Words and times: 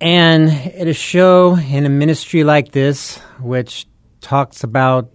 And 0.00 0.48
at 0.48 0.86
a 0.86 0.94
show 0.94 1.56
in 1.56 1.84
a 1.84 1.88
ministry 1.88 2.44
like 2.44 2.70
this, 2.70 3.18
which 3.40 3.86
talks 4.20 4.62
about 4.62 5.10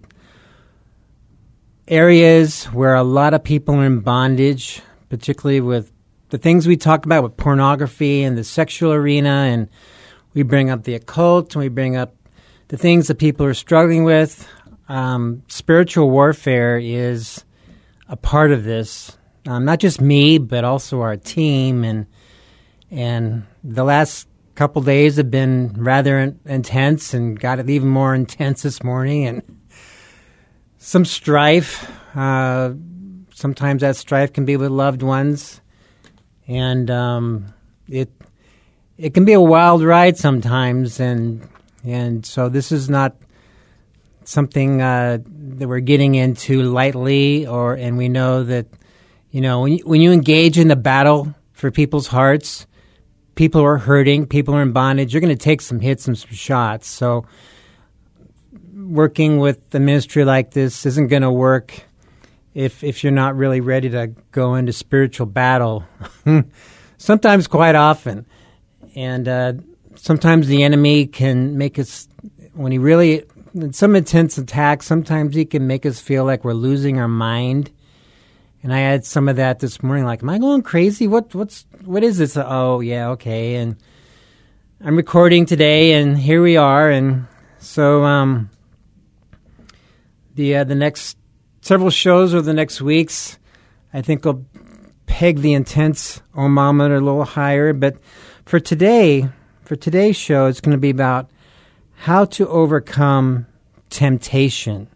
areas 1.87 2.65
where 2.65 2.95
a 2.95 3.03
lot 3.03 3.33
of 3.33 3.43
people 3.43 3.75
are 3.75 3.85
in 3.85 4.01
bondage, 4.01 4.81
particularly 5.09 5.61
with 5.61 5.91
the 6.29 6.37
things 6.37 6.67
we 6.67 6.75
talk 6.75 7.05
about 7.05 7.23
with 7.23 7.37
pornography 7.37 8.23
and 8.23 8.37
the 8.37 8.43
sexual 8.43 8.91
arena, 8.91 9.29
and 9.29 9.69
we 10.33 10.43
bring 10.43 10.69
up 10.69 10.83
the 10.83 10.95
occult 10.95 11.55
and 11.55 11.61
we 11.61 11.69
bring 11.69 11.95
up 11.95 12.15
the 12.67 12.77
things 12.77 13.07
that 13.07 13.15
people 13.15 13.45
are 13.45 13.53
struggling 13.53 14.03
with. 14.03 14.47
Um, 14.89 15.43
spiritual 15.47 16.09
warfare 16.09 16.77
is 16.77 17.45
a 18.09 18.17
part 18.17 18.51
of 18.51 18.63
this. 18.63 19.17
Um, 19.45 19.63
not 19.63 19.79
just 19.79 20.01
me, 20.01 20.39
but 20.39 20.63
also 20.63 21.01
our 21.01 21.17
team, 21.17 21.83
and 21.83 22.05
and 22.89 23.45
the 23.63 23.83
last 23.83 24.27
couple 24.55 24.81
days 24.81 25.17
have 25.17 25.31
been 25.31 25.73
rather 25.77 26.19
in- 26.19 26.39
intense, 26.45 27.13
and 27.13 27.39
got 27.39 27.59
it 27.59 27.69
even 27.69 27.89
more 27.89 28.13
intense 28.23 28.61
this 28.61 28.83
morning, 28.83 29.25
and 29.25 29.41
some 30.77 31.05
strife. 31.05 31.89
Uh, 32.15 32.73
sometimes 33.33 33.81
that 33.81 33.95
strife 33.95 34.33
can 34.33 34.45
be 34.45 34.57
with 34.57 34.71
loved 34.71 35.01
ones, 35.01 35.61
and 36.47 36.89
um, 36.91 37.53
it 37.87 38.11
it 38.97 39.13
can 39.13 39.25
be 39.25 39.33
a 39.33 39.41
wild 39.41 39.83
ride 39.83 40.17
sometimes, 40.17 40.99
and 40.99 41.47
and 41.83 42.25
so 42.25 42.49
this 42.49 42.71
is 42.71 42.89
not 42.89 43.15
something 44.23 44.81
uh, 44.81 45.17
that 45.25 45.67
we're 45.67 45.79
getting 45.79 46.15
into 46.15 46.63
lightly, 46.63 47.47
or 47.47 47.73
and 47.73 47.97
we 47.97 48.09
know 48.09 48.43
that 48.43 48.67
you 49.31 49.41
know 49.41 49.61
when 49.61 49.73
you, 49.73 49.83
when 49.85 50.01
you 50.01 50.11
engage 50.11 50.57
in 50.57 50.67
the 50.67 50.75
battle 50.75 51.33
for 51.53 51.71
people's 51.71 52.07
hearts, 52.07 52.67
people 53.35 53.61
are 53.61 53.77
hurting, 53.77 54.27
people 54.27 54.55
are 54.55 54.61
in 54.61 54.71
bondage. 54.71 55.13
You're 55.13 55.21
going 55.21 55.35
to 55.35 55.43
take 55.43 55.61
some 55.61 55.79
hits 55.79 56.07
and 56.07 56.17
some 56.17 56.31
shots. 56.31 56.87
So 56.87 57.25
working 58.73 59.37
with 59.39 59.73
a 59.73 59.79
ministry 59.79 60.25
like 60.25 60.51
this 60.51 60.85
isn't 60.85 61.07
going 61.07 61.21
to 61.21 61.31
work 61.31 61.83
if 62.53 62.83
if 62.83 63.03
you're 63.03 63.11
not 63.11 63.35
really 63.35 63.61
ready 63.61 63.89
to 63.89 64.07
go 64.31 64.55
into 64.55 64.73
spiritual 64.73 65.25
battle. 65.25 65.85
sometimes, 66.97 67.47
quite 67.47 67.75
often, 67.75 68.25
and 68.95 69.27
uh, 69.27 69.53
sometimes 69.95 70.47
the 70.47 70.63
enemy 70.63 71.07
can 71.07 71.57
make 71.57 71.79
us 71.79 72.07
when 72.53 72.71
he 72.71 72.77
really 72.77 73.23
in 73.53 73.73
some 73.73 73.95
intense 73.95 74.37
attacks. 74.37 74.85
Sometimes 74.85 75.35
he 75.35 75.45
can 75.45 75.67
make 75.67 75.85
us 75.85 75.99
feel 75.99 76.25
like 76.25 76.43
we're 76.43 76.53
losing 76.53 76.99
our 76.99 77.07
mind. 77.07 77.71
And 78.63 78.73
I 78.73 78.79
had 78.79 79.05
some 79.05 79.27
of 79.27 79.35
that 79.35 79.59
this 79.59 79.83
morning. 79.83 80.05
Like, 80.05 80.23
am 80.23 80.29
I 80.29 80.37
going 80.37 80.61
crazy? 80.61 81.05
What 81.05 81.35
what's 81.35 81.65
what 81.83 82.01
is 82.01 82.17
this? 82.17 82.37
Oh 82.37 82.79
yeah, 82.79 83.09
okay. 83.09 83.55
And 83.55 83.75
I'm 84.81 84.95
recording 84.95 85.45
today, 85.45 85.93
and 85.93 86.17
here 86.17 86.41
we 86.41 86.55
are. 86.55 86.89
And 86.89 87.27
so 87.59 88.03
um, 88.05 88.49
the 90.35 90.55
uh, 90.55 90.63
the 90.63 90.75
next 90.75 91.17
several 91.59 91.89
shows 91.89 92.33
over 92.33 92.41
the 92.41 92.53
next 92.53 92.81
weeks, 92.81 93.37
I 93.93 94.01
think 94.01 94.23
will 94.23 94.45
peg 95.07 95.39
the 95.39 95.53
intense 95.53 96.21
ohmometer 96.33 96.95
a 96.95 97.01
little 97.01 97.25
higher. 97.25 97.73
But 97.73 97.97
for 98.45 98.61
today, 98.61 99.27
for 99.63 99.75
today's 99.75 100.15
show, 100.15 100.45
it's 100.45 100.61
going 100.61 100.71
to 100.71 100.81
be 100.81 100.89
about 100.89 101.29
how 101.95 102.25
to 102.25 102.47
overcome 102.47 103.45
temptation 103.89 104.87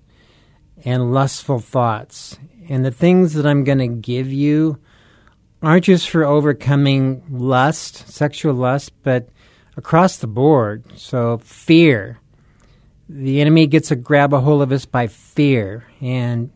and 0.86 1.14
lustful 1.14 1.60
thoughts. 1.60 2.38
And 2.70 2.84
the 2.84 2.92
things 2.92 3.34
that 3.34 3.46
I'm 3.46 3.64
going 3.64 3.80
to 3.80 3.88
give 3.88 4.32
you 4.32 4.80
aren't 5.62 5.86
just 5.86 6.10
for 6.10 6.24
overcoming 6.24 7.24
lust, 7.30 8.08
sexual 8.10 8.54
lust, 8.54 8.92
but 9.04 9.30
across 9.76 10.18
the 10.18 10.28
board. 10.28 10.84
So, 10.96 11.38
fear. 11.40 12.20
The 13.10 13.40
enemy 13.40 13.68
gets 13.68 13.90
a 13.90 13.96
grab 13.96 14.34
a 14.34 14.42
hold 14.42 14.62
of 14.62 14.72
us 14.72 14.86
by 14.86 15.08
fear, 15.08 15.86
and 16.02 16.52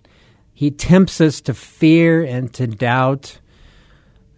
he 0.54 0.70
tempts 0.70 1.22
us 1.22 1.42
to 1.42 1.54
fear 1.54 2.24
and 2.24 2.54
to 2.54 2.68
doubt 2.68 3.40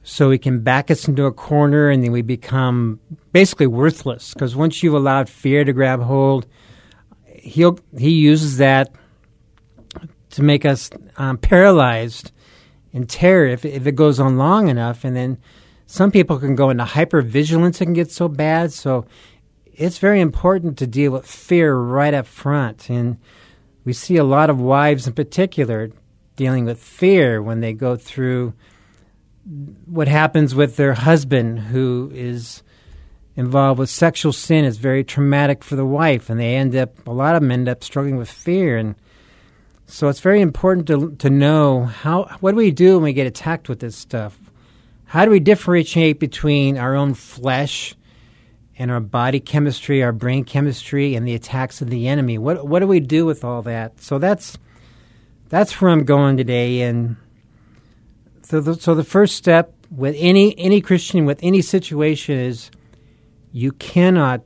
so 0.03 0.29
he 0.29 0.37
can 0.37 0.59
back 0.59 0.91
us 0.91 1.07
into 1.07 1.25
a 1.25 1.31
corner 1.31 1.89
and 1.89 2.03
then 2.03 2.11
we 2.11 2.21
become 2.21 2.99
basically 3.31 3.67
worthless 3.67 4.33
because 4.33 4.55
once 4.55 4.83
you've 4.83 4.93
allowed 4.93 5.29
fear 5.29 5.63
to 5.63 5.73
grab 5.73 6.01
hold 6.01 6.45
he'll 7.25 7.79
he 7.97 8.11
uses 8.11 8.57
that 8.57 8.93
to 10.33 10.43
make 10.43 10.65
us 10.65 10.89
um, 11.17 11.37
paralyzed 11.37 12.31
in 12.91 13.05
terror 13.07 13.47
if, 13.47 13.65
if 13.65 13.87
it 13.87 13.95
goes 13.95 14.19
on 14.19 14.37
long 14.37 14.67
enough. 14.67 15.03
And 15.03 15.15
then 15.15 15.37
some 15.85 16.11
people 16.11 16.39
can 16.39 16.55
go 16.55 16.69
into 16.69 16.83
hypervigilance 16.83 17.81
and 17.81 17.95
get 17.95 18.11
so 18.11 18.27
bad. 18.27 18.73
So 18.73 19.05
it's 19.73 19.97
very 19.97 20.21
important 20.21 20.77
to 20.79 20.87
deal 20.87 21.11
with 21.11 21.25
fear 21.25 21.75
right 21.75 22.13
up 22.13 22.27
front. 22.27 22.89
And 22.89 23.17
we 23.85 23.93
see 23.93 24.17
a 24.17 24.23
lot 24.23 24.49
of 24.49 24.59
wives 24.59 25.07
in 25.07 25.13
particular 25.13 25.91
dealing 26.35 26.65
with 26.65 26.79
fear 26.79 27.41
when 27.41 27.59
they 27.59 27.73
go 27.73 27.95
through 27.95 28.53
what 29.85 30.07
happens 30.07 30.55
with 30.55 30.77
their 30.77 30.93
husband 30.93 31.59
who 31.59 32.09
is 32.13 32.63
involved 33.35 33.79
with 33.79 33.89
sexual 33.89 34.31
sin 34.31 34.63
is 34.63 34.77
very 34.77 35.03
traumatic 35.03 35.63
for 35.63 35.75
the 35.75 35.85
wife. 35.85 36.29
And 36.29 36.39
they 36.39 36.55
end 36.55 36.75
up 36.75 37.05
a 37.07 37.11
lot 37.11 37.35
of 37.35 37.41
them 37.41 37.51
end 37.51 37.69
up 37.69 37.83
struggling 37.83 38.17
with 38.17 38.31
fear. 38.31 38.77
And 38.77 38.95
so 39.93 40.09
it's 40.09 40.21
very 40.21 40.41
important 40.41 40.87
to 40.87 41.15
to 41.19 41.29
know 41.29 41.85
how 41.85 42.23
what 42.39 42.53
do 42.53 42.57
we 42.57 42.71
do 42.71 42.95
when 42.95 43.03
we 43.03 43.13
get 43.13 43.27
attacked 43.27 43.69
with 43.69 43.79
this 43.79 43.95
stuff? 43.95 44.39
How 45.05 45.23
do 45.23 45.29
we 45.29 45.39
differentiate 45.39 46.19
between 46.19 46.79
our 46.79 46.95
own 46.95 47.13
flesh 47.13 47.93
and 48.75 48.89
our 48.89 48.99
body 48.99 49.39
chemistry 49.39 50.01
our 50.01 50.11
brain 50.11 50.45
chemistry 50.45 51.13
and 51.13 51.27
the 51.27 51.35
attacks 51.35 51.79
of 51.79 51.91
the 51.91 52.07
enemy? 52.07 52.39
What 52.39 52.67
what 52.67 52.79
do 52.79 52.87
we 52.87 53.01
do 53.01 53.23
with 53.23 53.43
all 53.43 53.61
that? 53.61 54.01
So 54.01 54.17
that's 54.17 54.57
that's 55.49 55.79
where 55.79 55.91
I'm 55.91 56.05
going 56.05 56.37
today 56.37 56.81
and 56.81 57.15
so 58.41 58.61
the, 58.61 58.73
so 58.73 58.95
the 58.95 59.03
first 59.03 59.35
step 59.35 59.75
with 59.91 60.15
any 60.17 60.57
any 60.57 60.81
Christian 60.81 61.25
with 61.25 61.39
any 61.43 61.61
situation 61.61 62.39
is 62.39 62.71
you 63.51 63.73
cannot 63.73 64.41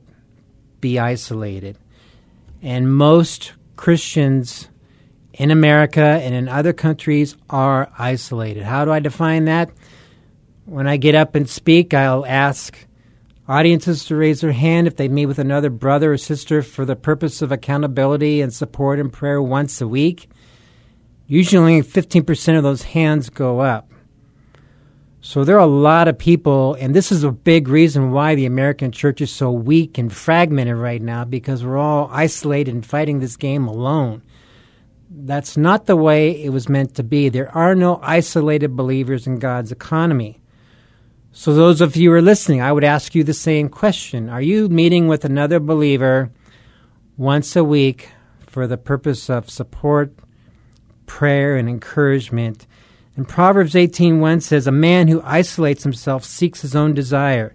be 0.82 0.98
isolated. 0.98 1.78
And 2.60 2.94
most 2.94 3.54
Christians 3.76 4.68
in 5.38 5.52
America 5.52 6.02
and 6.02 6.34
in 6.34 6.48
other 6.48 6.72
countries 6.72 7.36
are 7.48 7.90
isolated. 7.96 8.64
How 8.64 8.84
do 8.84 8.90
I 8.90 8.98
define 8.98 9.46
that? 9.46 9.70
When 10.66 10.86
I 10.86 10.96
get 10.96 11.14
up 11.14 11.34
and 11.34 11.48
speak, 11.48 11.94
I'll 11.94 12.26
ask 12.26 12.76
audiences 13.46 14.04
to 14.06 14.16
raise 14.16 14.42
their 14.42 14.52
hand 14.52 14.86
if 14.86 14.96
they 14.96 15.08
meet 15.08 15.26
with 15.26 15.38
another 15.38 15.70
brother 15.70 16.12
or 16.12 16.18
sister 16.18 16.60
for 16.60 16.84
the 16.84 16.96
purpose 16.96 17.40
of 17.40 17.52
accountability 17.52 18.42
and 18.42 18.52
support 18.52 18.98
and 18.98 19.12
prayer 19.12 19.40
once 19.40 19.80
a 19.80 19.88
week. 19.88 20.28
Usually, 21.28 21.82
15% 21.82 22.56
of 22.56 22.64
those 22.64 22.82
hands 22.82 23.30
go 23.30 23.60
up. 23.60 23.90
So 25.20 25.44
there 25.44 25.56
are 25.56 25.60
a 25.60 25.66
lot 25.66 26.08
of 26.08 26.18
people, 26.18 26.74
and 26.74 26.94
this 26.94 27.12
is 27.12 27.22
a 27.22 27.30
big 27.30 27.68
reason 27.68 28.12
why 28.12 28.34
the 28.34 28.46
American 28.46 28.92
church 28.92 29.20
is 29.20 29.30
so 29.30 29.50
weak 29.50 29.98
and 29.98 30.12
fragmented 30.12 30.76
right 30.76 31.02
now 31.02 31.24
because 31.24 31.64
we're 31.64 31.76
all 31.76 32.08
isolated 32.12 32.74
and 32.74 32.84
fighting 32.84 33.20
this 33.20 33.36
game 33.36 33.68
alone. 33.68 34.22
That's 35.10 35.56
not 35.56 35.86
the 35.86 35.96
way 35.96 36.42
it 36.42 36.50
was 36.50 36.68
meant 36.68 36.94
to 36.96 37.02
be. 37.02 37.28
There 37.28 37.54
are 37.56 37.74
no 37.74 37.98
isolated 38.02 38.76
believers 38.76 39.26
in 39.26 39.38
God's 39.38 39.72
economy. 39.72 40.42
So, 41.32 41.54
those 41.54 41.80
of 41.80 41.96
you 41.96 42.10
who 42.10 42.16
are 42.16 42.22
listening, 42.22 42.60
I 42.60 42.72
would 42.72 42.84
ask 42.84 43.14
you 43.14 43.24
the 43.24 43.34
same 43.34 43.68
question 43.68 44.28
Are 44.28 44.42
you 44.42 44.68
meeting 44.68 45.08
with 45.08 45.24
another 45.24 45.60
believer 45.60 46.30
once 47.16 47.56
a 47.56 47.64
week 47.64 48.10
for 48.46 48.66
the 48.66 48.76
purpose 48.76 49.30
of 49.30 49.48
support, 49.48 50.12
prayer, 51.06 51.56
and 51.56 51.68
encouragement? 51.68 52.66
And 53.16 53.26
Proverbs 53.26 53.74
18:1 53.74 54.40
says, 54.40 54.66
"A 54.66 54.72
man 54.72 55.08
who 55.08 55.22
isolates 55.24 55.84
himself 55.84 56.24
seeks 56.24 56.62
his 56.62 56.76
own 56.76 56.92
desire. 56.92 57.54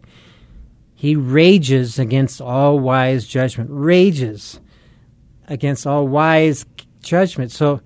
He 0.96 1.16
rages 1.16 2.00
against 2.00 2.42
all 2.42 2.80
wise 2.80 3.28
judgment. 3.28 3.70
Rages 3.72 4.60
against 5.48 5.86
all 5.86 6.08
wise 6.08 6.66
judgment. 7.04 7.52
So 7.52 7.82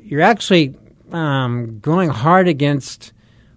you're 0.00 0.20
actually 0.20 0.76
um, 1.12 1.78
going 1.80 2.10
hard 2.10 2.48
against 2.48 3.12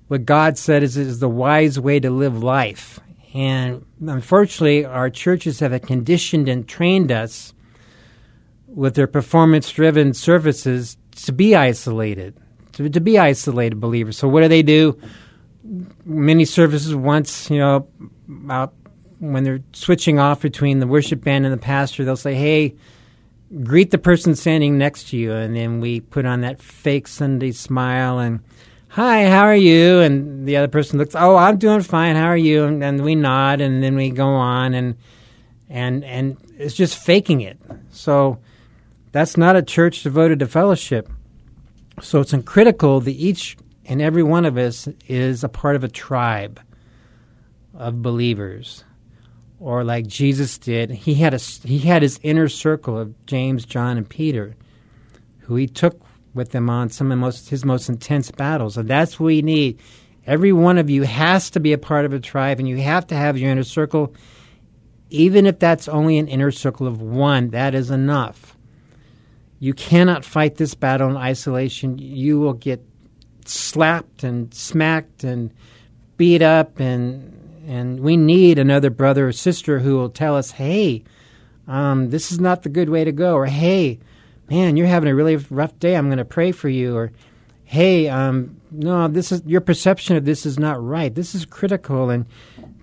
what 0.07 0.25
God 0.25 0.57
said 0.57 0.83
is, 0.83 0.95
is 0.95 1.19
the 1.19 1.29
wise 1.29 1.79
way 1.79 1.99
to 1.99 2.09
live 2.09 2.41
life. 2.41 2.99
And 3.33 3.85
unfortunately, 4.05 4.85
our 4.85 5.09
churches 5.09 5.59
have 5.59 5.79
conditioned 5.81 6.47
and 6.47 6.67
trained 6.67 7.11
us 7.11 7.53
with 8.67 8.95
their 8.95 9.07
performance 9.07 9.71
driven 9.71 10.13
services 10.13 10.97
to 11.23 11.33
be 11.33 11.55
isolated, 11.55 12.37
to, 12.73 12.89
to 12.89 13.01
be 13.01 13.17
isolated 13.17 13.79
believers. 13.79 14.17
So, 14.17 14.27
what 14.27 14.41
do 14.41 14.47
they 14.47 14.63
do? 14.63 14.99
Many 16.05 16.45
services 16.45 16.95
once, 16.95 17.49
you 17.49 17.57
know, 17.57 17.87
when 19.19 19.43
they're 19.43 19.61
switching 19.73 20.19
off 20.19 20.41
between 20.41 20.79
the 20.79 20.87
worship 20.87 21.21
band 21.21 21.45
and 21.45 21.53
the 21.53 21.57
pastor, 21.57 22.05
they'll 22.05 22.15
say, 22.15 22.35
Hey, 22.35 22.75
greet 23.63 23.91
the 23.91 23.97
person 23.97 24.35
standing 24.35 24.77
next 24.77 25.09
to 25.09 25.17
you. 25.17 25.33
And 25.33 25.55
then 25.55 25.79
we 25.79 26.01
put 26.01 26.25
on 26.25 26.41
that 26.41 26.61
fake 26.61 27.07
Sunday 27.07 27.51
smile 27.51 28.19
and, 28.19 28.39
Hi, 28.89 29.29
how 29.29 29.43
are 29.43 29.55
you? 29.55 29.99
And 29.99 30.47
the 30.47 30.57
other 30.57 30.67
person 30.67 30.97
looks, 30.97 31.15
Oh, 31.15 31.35
I'm 31.35 31.57
doing 31.57 31.81
fine. 31.81 32.15
How 32.15 32.27
are 32.27 32.37
you? 32.37 32.63
And, 32.63 32.83
and 32.83 33.03
we 33.03 33.15
nod 33.15 33.61
and 33.61 33.83
then 33.83 33.95
we 33.95 34.09
go 34.09 34.27
on 34.27 34.73
and, 34.73 34.97
and, 35.69 36.03
and 36.03 36.37
it's 36.57 36.75
just 36.75 36.97
faking 36.97 37.41
it. 37.41 37.59
So 37.91 38.39
that's 39.11 39.37
not 39.37 39.55
a 39.55 39.61
church 39.61 40.03
devoted 40.03 40.39
to 40.39 40.47
fellowship. 40.47 41.09
So 42.01 42.21
it's 42.21 42.33
critical 42.45 42.99
that 43.01 43.11
each 43.11 43.57
and 43.85 44.01
every 44.01 44.23
one 44.23 44.45
of 44.45 44.57
us 44.57 44.87
is 45.07 45.43
a 45.43 45.49
part 45.49 45.75
of 45.75 45.83
a 45.83 45.87
tribe 45.87 46.59
of 47.73 48.01
believers 48.01 48.83
or 49.59 49.83
like 49.83 50.07
Jesus 50.07 50.57
did, 50.57 50.91
he 50.91 51.15
had 51.15 51.33
a 51.33 51.37
he 51.37 51.79
had 51.79 52.01
his 52.01 52.19
inner 52.23 52.47
circle 52.47 52.97
of 52.97 53.25
James, 53.25 53.65
John, 53.65 53.97
and 53.97 54.07
Peter, 54.07 54.55
who 55.39 55.55
he 55.55 55.67
took 55.67 56.01
with 56.33 56.53
him 56.53 56.69
on 56.69 56.89
some 56.89 57.11
of 57.11 57.17
most, 57.17 57.49
his 57.49 57.65
most 57.65 57.89
intense 57.89 58.31
battles, 58.31 58.77
and 58.77 58.87
that's 58.87 59.19
what 59.19 59.27
we 59.27 59.41
need. 59.41 59.79
Every 60.25 60.53
one 60.53 60.77
of 60.77 60.89
you 60.89 61.03
has 61.03 61.49
to 61.51 61.59
be 61.59 61.73
a 61.73 61.77
part 61.77 62.05
of 62.05 62.13
a 62.13 62.19
tribe, 62.19 62.59
and 62.59 62.67
you 62.67 62.77
have 62.77 63.07
to 63.07 63.15
have 63.15 63.37
your 63.37 63.49
inner 63.49 63.63
circle, 63.63 64.13
even 65.09 65.45
if 65.45 65.57
that's 65.57 65.87
only 65.87 66.17
an 66.17 66.27
inner 66.27 66.51
circle 66.51 66.85
of 66.85 67.01
one. 67.01 67.49
That 67.49 67.73
is 67.73 67.89
enough. 67.89 68.55
You 69.59 69.73
cannot 69.73 70.23
fight 70.23 70.55
this 70.55 70.75
battle 70.75 71.09
in 71.09 71.17
isolation. 71.17 71.97
You 71.97 72.39
will 72.39 72.53
get 72.53 72.83
slapped 73.45 74.23
and 74.23 74.53
smacked 74.53 75.23
and 75.23 75.51
beat 76.17 76.41
up 76.41 76.79
and 76.79 77.36
and 77.67 77.99
we 77.99 78.17
need 78.17 78.57
another 78.57 78.89
brother 78.89 79.27
or 79.27 79.31
sister 79.31 79.79
who 79.79 79.97
will 79.97 80.09
tell 80.09 80.35
us, 80.35 80.51
hey, 80.51 81.03
um, 81.67 82.09
this 82.09 82.31
is 82.31 82.39
not 82.39 82.63
the 82.63 82.69
good 82.69 82.89
way 82.89 83.03
to 83.03 83.11
go, 83.11 83.35
or 83.35 83.45
hey, 83.45 83.99
man, 84.49 84.77
you're 84.77 84.87
having 84.87 85.09
a 85.09 85.15
really 85.15 85.35
rough 85.35 85.77
day. 85.77 85.95
I'm 85.95 86.07
going 86.07 86.17
to 86.17 86.25
pray 86.25 86.53
for 86.53 86.69
you, 86.69 86.95
or 86.95 87.11
hey, 87.65 88.07
um, 88.07 88.61
no, 88.71 89.07
this 89.09 89.31
is 89.31 89.43
your 89.45 89.61
perception 89.61 90.15
of 90.15 90.23
this 90.23 90.45
is 90.45 90.57
not 90.57 90.81
right. 90.81 91.13
This 91.13 91.35
is 91.35 91.45
critical. 91.45 92.09
And 92.09 92.25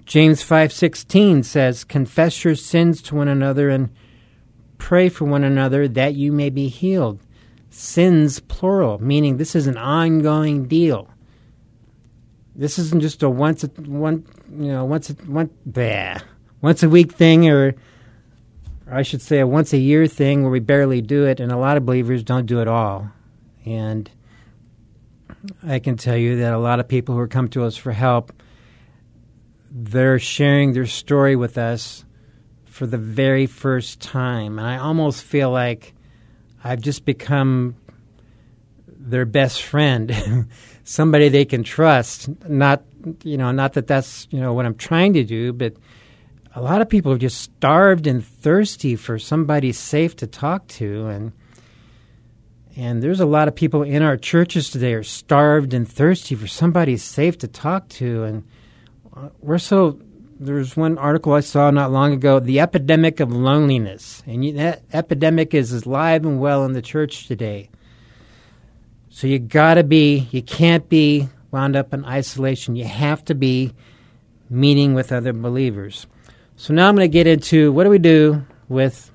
James 0.04 0.42
five 0.42 0.70
sixteen 0.70 1.42
says, 1.42 1.82
confess 1.82 2.44
your 2.44 2.54
sins 2.54 3.00
to 3.02 3.14
one 3.14 3.28
another 3.28 3.70
and 3.70 3.88
pray 4.76 5.08
for 5.08 5.24
one 5.24 5.44
another 5.44 5.88
that 5.88 6.14
you 6.14 6.30
may 6.30 6.50
be 6.50 6.68
healed. 6.68 7.20
Sins 7.70 8.38
plural, 8.40 9.02
meaning 9.02 9.38
this 9.38 9.56
is 9.56 9.66
an 9.66 9.78
ongoing 9.78 10.68
deal. 10.68 11.08
This 12.54 12.78
isn't 12.78 13.00
just 13.00 13.22
a 13.22 13.30
once 13.30 13.64
one 13.78 14.26
you 14.56 14.72
know 14.72 14.84
once 14.84 15.10
a 15.10 15.14
one 15.14 15.50
bah, 15.66 16.18
once 16.60 16.82
a 16.82 16.88
week 16.88 17.12
thing 17.12 17.48
or 17.48 17.74
I 18.90 19.02
should 19.02 19.22
say 19.22 19.40
a 19.40 19.46
once 19.46 19.72
a 19.72 19.78
year 19.78 20.06
thing 20.06 20.42
where 20.42 20.50
we 20.50 20.60
barely 20.60 21.00
do 21.00 21.24
it 21.24 21.40
and 21.40 21.50
a 21.50 21.56
lot 21.56 21.76
of 21.76 21.86
believers 21.86 22.22
don't 22.22 22.46
do 22.46 22.60
it 22.60 22.68
all. 22.68 23.10
And 23.64 24.10
I 25.66 25.78
can 25.78 25.96
tell 25.96 26.16
you 26.16 26.38
that 26.38 26.52
a 26.52 26.58
lot 26.58 26.80
of 26.80 26.88
people 26.88 27.14
who 27.16 27.26
come 27.26 27.48
to 27.48 27.64
us 27.64 27.76
for 27.76 27.92
help 27.92 28.32
they're 29.76 30.20
sharing 30.20 30.72
their 30.72 30.86
story 30.86 31.34
with 31.34 31.58
us 31.58 32.04
for 32.64 32.86
the 32.86 32.98
very 32.98 33.46
first 33.46 34.00
time 34.00 34.58
and 34.58 34.68
I 34.68 34.78
almost 34.78 35.24
feel 35.24 35.50
like 35.50 35.94
I've 36.62 36.80
just 36.80 37.04
become 37.04 37.74
their 38.86 39.26
best 39.26 39.62
friend 39.62 40.46
somebody 40.84 41.28
they 41.28 41.44
can 41.44 41.64
trust. 41.64 42.28
Not 42.48 42.82
you 43.22 43.36
know, 43.36 43.50
not 43.52 43.74
that 43.74 43.86
that's 43.86 44.26
you 44.30 44.40
know 44.40 44.52
what 44.52 44.66
I'm 44.66 44.74
trying 44.74 45.12
to 45.14 45.24
do, 45.24 45.52
but 45.52 45.74
a 46.54 46.60
lot 46.60 46.80
of 46.80 46.88
people 46.88 47.12
are 47.12 47.18
just 47.18 47.40
starved 47.40 48.06
and 48.06 48.24
thirsty 48.24 48.96
for 48.96 49.18
somebody 49.18 49.72
safe 49.72 50.16
to 50.16 50.26
talk 50.26 50.66
to, 50.68 51.06
and 51.06 51.32
and 52.76 53.02
there's 53.02 53.20
a 53.20 53.26
lot 53.26 53.48
of 53.48 53.54
people 53.54 53.82
in 53.82 54.02
our 54.02 54.16
churches 54.16 54.70
today 54.70 54.94
are 54.94 55.02
starved 55.02 55.74
and 55.74 55.88
thirsty 55.88 56.34
for 56.34 56.46
somebody 56.46 56.96
safe 56.96 57.38
to 57.38 57.48
talk 57.48 57.88
to, 57.90 58.24
and 58.24 58.44
uh, 59.16 59.28
we're 59.40 59.58
so. 59.58 59.98
There's 60.40 60.76
one 60.76 60.98
article 60.98 61.32
I 61.32 61.40
saw 61.40 61.70
not 61.70 61.92
long 61.92 62.12
ago, 62.12 62.40
the 62.40 62.58
epidemic 62.58 63.20
of 63.20 63.32
loneliness, 63.32 64.22
and 64.26 64.58
that 64.58 64.82
epidemic 64.92 65.54
is 65.54 65.72
alive 65.72 66.26
and 66.26 66.40
well 66.40 66.64
in 66.64 66.72
the 66.72 66.82
church 66.82 67.28
today. 67.28 67.70
So 69.10 69.28
you 69.28 69.38
got 69.38 69.74
to 69.74 69.84
be, 69.84 70.28
you 70.32 70.42
can't 70.42 70.88
be 70.88 71.28
wound 71.54 71.76
up 71.76 71.94
in 71.94 72.04
isolation. 72.04 72.74
You 72.74 72.84
have 72.84 73.24
to 73.26 73.34
be 73.34 73.72
meeting 74.50 74.92
with 74.92 75.12
other 75.12 75.32
believers. 75.32 76.06
So 76.56 76.74
now 76.74 76.88
I'm 76.88 76.96
going 76.96 77.08
to 77.08 77.12
get 77.12 77.28
into 77.28 77.72
what 77.72 77.84
do 77.84 77.90
we 77.90 77.98
do 77.98 78.44
with 78.68 79.12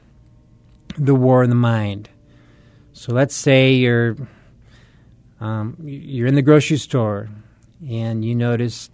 the 0.98 1.14
war 1.14 1.44
in 1.44 1.50
the 1.50 1.56
mind. 1.56 2.10
So 2.94 3.14
let's 3.14 3.36
say 3.36 3.74
you're 3.74 4.16
um, 5.42 5.78
you're 5.84 6.28
in 6.28 6.36
the 6.36 6.42
grocery 6.42 6.78
store 6.78 7.30
and 7.88 8.24
you 8.26 8.36
notice, 8.36 8.90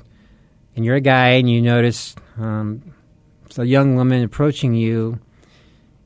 and 0.76 0.84
you're 0.84 0.96
a 0.96 1.02
guy 1.02 1.30
and 1.30 1.50
you 1.50 1.62
notice 1.62 2.16
um, 2.38 2.94
a 3.58 3.64
young 3.64 3.96
woman 3.96 4.24
approaching 4.24 4.74
you, 4.74 5.20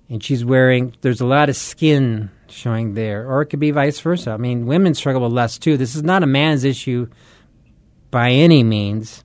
and 0.09 0.23
she's 0.23 0.45
wearing. 0.45 0.93
There's 1.01 1.21
a 1.21 1.25
lot 1.25 1.49
of 1.49 1.55
skin 1.55 2.31
showing 2.47 2.93
there, 2.93 3.27
or 3.27 3.41
it 3.41 3.47
could 3.47 3.59
be 3.59 3.71
vice 3.71 3.99
versa. 3.99 4.31
I 4.31 4.37
mean, 4.37 4.65
women 4.65 4.93
struggle 4.93 5.23
with 5.23 5.33
lust 5.33 5.61
too. 5.61 5.77
This 5.77 5.95
is 5.95 6.03
not 6.03 6.23
a 6.23 6.27
man's 6.27 6.63
issue 6.63 7.07
by 8.11 8.31
any 8.31 8.63
means. 8.63 9.23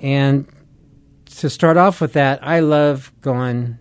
And 0.00 0.48
to 1.36 1.50
start 1.50 1.76
off 1.76 2.00
with 2.00 2.14
that, 2.14 2.44
I 2.46 2.60
love 2.60 3.12
going 3.20 3.78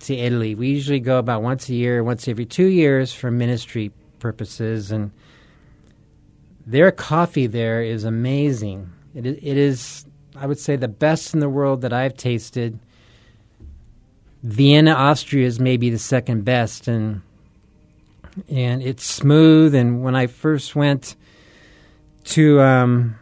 to 0.00 0.14
Italy. 0.14 0.54
We 0.54 0.68
usually 0.68 1.00
go 1.00 1.18
about 1.18 1.42
once 1.42 1.68
a 1.68 1.74
year, 1.74 2.02
once 2.02 2.26
every 2.26 2.46
two 2.46 2.66
years 2.66 3.12
for 3.14 3.30
ministry 3.30 3.92
purposes, 4.18 4.90
and 4.90 5.12
their 6.66 6.90
coffee 6.90 7.46
there 7.46 7.82
is 7.82 8.04
amazing. 8.04 8.90
It, 9.14 9.26
it 9.26 9.56
is, 9.56 10.04
I 10.36 10.46
would 10.46 10.58
say, 10.58 10.76
the 10.76 10.88
best 10.88 11.34
in 11.34 11.40
the 11.40 11.48
world 11.48 11.82
that 11.82 11.92
I've 11.92 12.16
tasted 12.16 12.78
Vienna, 14.42 14.90
Austria 14.90 15.46
is 15.46 15.60
maybe 15.60 15.90
the 15.90 15.98
second 15.98 16.44
best, 16.44 16.88
and 16.88 17.22
and 18.48 18.82
it's 18.82 19.04
smooth. 19.04 19.74
And 19.74 20.02
when 20.02 20.16
I 20.16 20.26
first 20.26 20.74
went 20.74 21.14
to 22.24 22.60
um, 22.60 23.18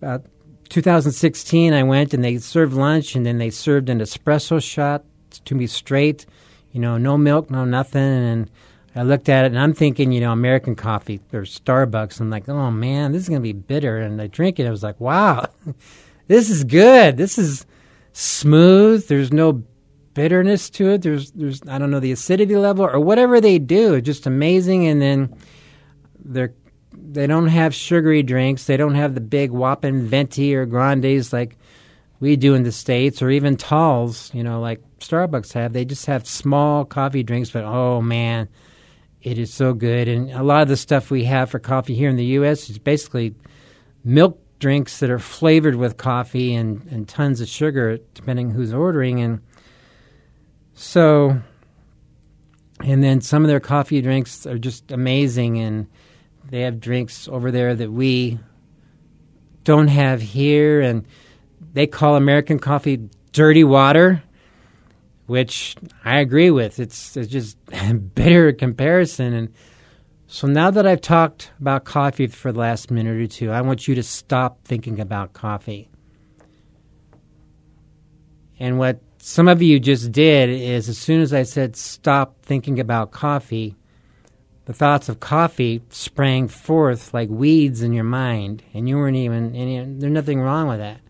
about 0.00 0.24
2016, 0.68 1.72
I 1.72 1.82
went 1.82 2.14
and 2.14 2.24
they 2.24 2.38
served 2.38 2.74
lunch, 2.74 3.14
and 3.14 3.24
then 3.24 3.38
they 3.38 3.50
served 3.50 3.88
an 3.88 4.00
espresso 4.00 4.62
shot 4.62 5.04
to 5.44 5.54
me 5.54 5.66
straight, 5.66 6.26
you 6.72 6.80
know, 6.80 6.96
no 6.96 7.16
milk, 7.18 7.50
no 7.50 7.64
nothing, 7.64 8.02
and. 8.02 8.50
I 8.96 9.02
looked 9.02 9.28
at 9.28 9.44
it 9.44 9.48
and 9.48 9.58
I'm 9.58 9.74
thinking, 9.74 10.12
you 10.12 10.20
know, 10.20 10.30
American 10.30 10.76
coffee 10.76 11.20
or 11.32 11.42
Starbucks. 11.42 12.20
I'm 12.20 12.30
like, 12.30 12.48
oh 12.48 12.70
man, 12.70 13.10
this 13.10 13.22
is 13.22 13.28
going 13.28 13.40
to 13.40 13.42
be 13.42 13.52
bitter. 13.52 13.98
And 13.98 14.22
I 14.22 14.28
drink 14.28 14.60
it. 14.60 14.66
I 14.66 14.70
was 14.70 14.84
like, 14.84 15.00
wow, 15.00 15.48
this 16.28 16.48
is 16.48 16.62
good. 16.62 17.16
This 17.16 17.36
is 17.36 17.66
smooth. 18.12 19.08
There's 19.08 19.32
no 19.32 19.64
bitterness 20.14 20.70
to 20.70 20.90
it. 20.90 21.02
There's 21.02 21.32
there's 21.32 21.60
I 21.68 21.78
don't 21.78 21.90
know 21.90 22.00
the 22.00 22.12
acidity 22.12 22.56
level 22.56 22.84
or 22.84 23.00
whatever 23.00 23.40
they 23.40 23.58
do. 23.58 24.00
Just 24.00 24.26
amazing. 24.26 24.86
And 24.86 25.02
then 25.02 25.36
they're 26.24 26.54
they 27.14 27.26
don't 27.26 27.46
have 27.46 27.74
sugary 27.74 28.22
drinks. 28.22 28.64
They 28.64 28.76
don't 28.76 28.96
have 28.96 29.14
the 29.14 29.20
big 29.20 29.50
whopping 29.50 30.02
venti 30.02 30.54
or 30.54 30.66
grandes 30.66 31.32
like 31.32 31.56
we 32.20 32.36
do 32.36 32.54
in 32.54 32.62
the 32.62 32.72
states, 32.72 33.22
or 33.22 33.30
even 33.30 33.56
talls. 33.56 34.32
You 34.34 34.42
know, 34.42 34.60
like 34.60 34.80
Starbucks 34.98 35.52
have. 35.52 35.72
They 35.72 35.84
just 35.84 36.06
have 36.06 36.26
small 36.26 36.84
coffee 36.84 37.22
drinks. 37.22 37.50
But 37.50 37.64
oh 37.64 38.02
man, 38.02 38.48
it 39.22 39.38
is 39.38 39.52
so 39.52 39.72
good. 39.72 40.08
And 40.08 40.30
a 40.32 40.42
lot 40.42 40.62
of 40.62 40.68
the 40.68 40.76
stuff 40.76 41.10
we 41.10 41.24
have 41.24 41.50
for 41.50 41.58
coffee 41.58 41.94
here 41.94 42.10
in 42.10 42.16
the 42.16 42.24
U.S. 42.24 42.68
is 42.68 42.78
basically 42.78 43.34
milk 44.04 44.40
drinks 44.58 44.98
that 45.00 45.10
are 45.10 45.18
flavored 45.18 45.76
with 45.76 45.96
coffee 45.96 46.54
and, 46.54 46.84
and 46.90 47.08
tons 47.08 47.40
of 47.40 47.48
sugar, 47.48 47.98
depending 48.14 48.50
who's 48.50 48.72
ordering. 48.72 49.20
And 49.20 49.40
so, 50.74 51.40
and 52.80 53.04
then 53.04 53.20
some 53.20 53.44
of 53.44 53.48
their 53.48 53.60
coffee 53.60 54.00
drinks 54.00 54.46
are 54.46 54.58
just 54.58 54.90
amazing. 54.90 55.58
And 55.58 55.86
they 56.54 56.60
have 56.60 56.78
drinks 56.78 57.26
over 57.26 57.50
there 57.50 57.74
that 57.74 57.90
we 57.90 58.38
don't 59.64 59.88
have 59.88 60.22
here. 60.22 60.80
And 60.80 61.04
they 61.72 61.88
call 61.88 62.14
American 62.14 62.60
coffee 62.60 63.08
dirty 63.32 63.64
water, 63.64 64.22
which 65.26 65.74
I 66.04 66.18
agree 66.18 66.52
with. 66.52 66.78
It's, 66.78 67.16
it's 67.16 67.26
just 67.26 67.56
a 67.72 67.94
bitter 68.14 68.52
comparison. 68.52 69.34
And 69.34 69.52
so 70.28 70.46
now 70.46 70.70
that 70.70 70.86
I've 70.86 71.00
talked 71.00 71.50
about 71.58 71.82
coffee 71.82 72.28
for 72.28 72.52
the 72.52 72.60
last 72.60 72.88
minute 72.88 73.16
or 73.16 73.26
two, 73.26 73.50
I 73.50 73.60
want 73.62 73.88
you 73.88 73.96
to 73.96 74.04
stop 74.04 74.62
thinking 74.62 75.00
about 75.00 75.32
coffee. 75.32 75.88
And 78.60 78.78
what 78.78 79.00
some 79.18 79.48
of 79.48 79.60
you 79.60 79.80
just 79.80 80.12
did 80.12 80.50
is 80.50 80.88
as 80.88 80.98
soon 80.98 81.20
as 81.20 81.34
I 81.34 81.42
said 81.42 81.74
stop 81.74 82.44
thinking 82.44 82.78
about 82.78 83.10
coffee, 83.10 83.74
the 84.66 84.72
thoughts 84.72 85.08
of 85.08 85.20
coffee 85.20 85.82
sprang 85.90 86.48
forth 86.48 87.12
like 87.12 87.28
weeds 87.28 87.82
in 87.82 87.92
your 87.92 88.04
mind, 88.04 88.62
and 88.72 88.88
you 88.88 88.96
weren't 88.96 89.16
even, 89.16 89.54
and 89.54 90.00
there's 90.00 90.12
nothing 90.12 90.40
wrong 90.40 90.68
with 90.68 90.78
that. 90.78 91.00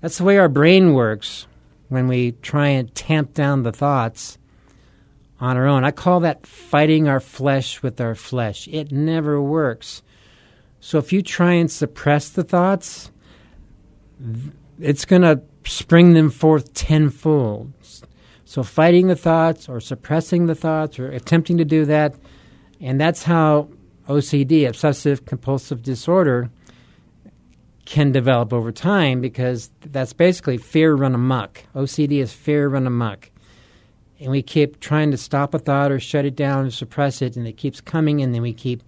That's 0.00 0.18
the 0.18 0.24
way 0.24 0.38
our 0.38 0.48
brain 0.48 0.94
works 0.94 1.46
when 1.88 2.06
we 2.06 2.32
try 2.42 2.68
and 2.68 2.94
tamp 2.94 3.34
down 3.34 3.62
the 3.62 3.72
thoughts 3.72 4.38
on 5.40 5.56
our 5.56 5.66
own. 5.66 5.84
I 5.84 5.90
call 5.90 6.20
that 6.20 6.46
fighting 6.46 7.08
our 7.08 7.20
flesh 7.20 7.82
with 7.82 8.00
our 8.00 8.14
flesh. 8.14 8.68
It 8.68 8.92
never 8.92 9.40
works. 9.40 10.02
So 10.80 10.98
if 10.98 11.12
you 11.12 11.22
try 11.22 11.54
and 11.54 11.70
suppress 11.70 12.28
the 12.28 12.44
thoughts, 12.44 13.10
it's 14.78 15.04
going 15.04 15.22
to 15.22 15.42
spring 15.64 16.14
them 16.14 16.30
forth 16.30 16.72
tenfold. 16.72 17.72
So 18.44 18.62
fighting 18.62 19.08
the 19.08 19.16
thoughts 19.16 19.68
or 19.68 19.80
suppressing 19.80 20.46
the 20.46 20.54
thoughts 20.54 20.98
or 20.98 21.10
attempting 21.10 21.58
to 21.58 21.64
do 21.64 21.84
that, 21.86 22.14
and 22.80 23.00
that's 23.00 23.22
how 23.22 23.68
OCD, 24.08 24.68
obsessive 24.68 25.24
compulsive 25.24 25.82
disorder, 25.82 26.50
can 27.84 28.12
develop 28.12 28.52
over 28.52 28.72
time 28.72 29.20
because 29.20 29.70
that's 29.80 30.12
basically 30.12 30.58
fear 30.58 30.94
run 30.94 31.14
amok. 31.14 31.64
OCD 31.74 32.20
is 32.20 32.32
fear 32.32 32.68
run 32.68 32.86
amok 32.86 33.30
and 34.20 34.30
we 34.30 34.42
keep 34.42 34.80
trying 34.80 35.10
to 35.10 35.16
stop 35.16 35.54
a 35.54 35.58
thought 35.58 35.92
or 35.92 36.00
shut 36.00 36.24
it 36.24 36.36
down 36.36 36.66
or 36.66 36.70
suppress 36.70 37.20
it, 37.20 37.36
and 37.36 37.46
it 37.46 37.56
keeps 37.56 37.80
coming, 37.80 38.22
and 38.22 38.34
then 38.34 38.42
we 38.42 38.52
keep 38.52 38.82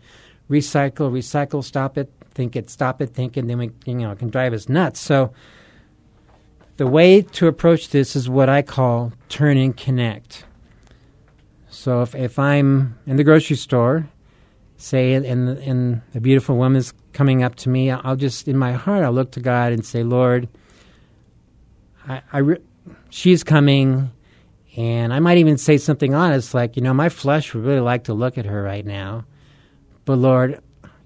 recycle, 0.48 1.12
recycle, 1.12 1.62
stop 1.62 1.98
it, 1.98 2.10
think 2.32 2.56
it, 2.56 2.70
stop 2.70 3.02
it, 3.02 3.10
think, 3.10 3.36
and 3.36 3.48
then 3.48 3.58
we, 3.58 3.70
you 3.84 3.94
know, 3.94 4.10
it 4.10 4.18
can 4.18 4.30
drive 4.30 4.52
us 4.52 4.68
nuts. 4.68 5.00
So 5.00 5.32
the 6.76 6.86
way 6.86 7.22
to 7.22 7.46
approach 7.46 7.90
this 7.90 8.16
is 8.16 8.28
what 8.28 8.48
I 8.48 8.62
call 8.62 9.12
turn 9.28 9.56
and 9.58 9.76
connect. 9.76 10.44
So 11.70 12.02
if, 12.02 12.14
if 12.14 12.38
I'm 12.38 12.98
in 13.06 13.16
the 13.16 13.24
grocery 13.24 13.56
store, 13.56 14.08
say, 14.76 15.14
and, 15.14 15.26
and 15.26 16.02
a 16.14 16.20
beautiful 16.20 16.56
woman's 16.56 16.94
coming 17.12 17.42
up 17.42 17.56
to 17.56 17.68
me, 17.68 17.90
I'll 17.90 18.16
just, 18.16 18.48
in 18.48 18.56
my 18.56 18.72
heart, 18.72 19.04
I'll 19.04 19.12
look 19.12 19.32
to 19.32 19.40
God 19.40 19.72
and 19.72 19.84
say, 19.84 20.02
Lord, 20.02 20.48
I, 22.06 22.22
I 22.32 22.38
re- 22.38 22.62
she's 23.10 23.44
coming 23.44 24.10
and 24.76 25.12
I 25.12 25.18
might 25.18 25.38
even 25.38 25.58
say 25.58 25.76
something 25.76 26.14
honest 26.14 26.54
like, 26.54 26.76
you 26.76 26.82
know, 26.82 26.94
my 26.94 27.08
flesh 27.08 27.52
would 27.52 27.64
really 27.64 27.80
like 27.80 28.04
to 28.04 28.14
look 28.14 28.38
at 28.38 28.46
her 28.46 28.62
right 28.62 28.86
now. 28.86 29.24
But 30.04 30.16
Lord, 30.16 30.62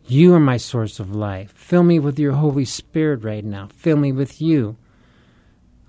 you 0.07 0.35
are 0.35 0.40
my 0.40 0.59
source 0.59 1.00
of 1.00 1.14
life. 1.14 1.52
Fill 1.57 1.83
me 1.83 1.99
with 1.99 2.19
your 2.19 2.33
Holy 2.33 2.64
Spirit 2.64 3.25
right 3.25 3.45
now. 3.45 3.69
Fill 3.75 3.97
me 3.97 4.12
with 4.12 4.42
you. 4.42 4.76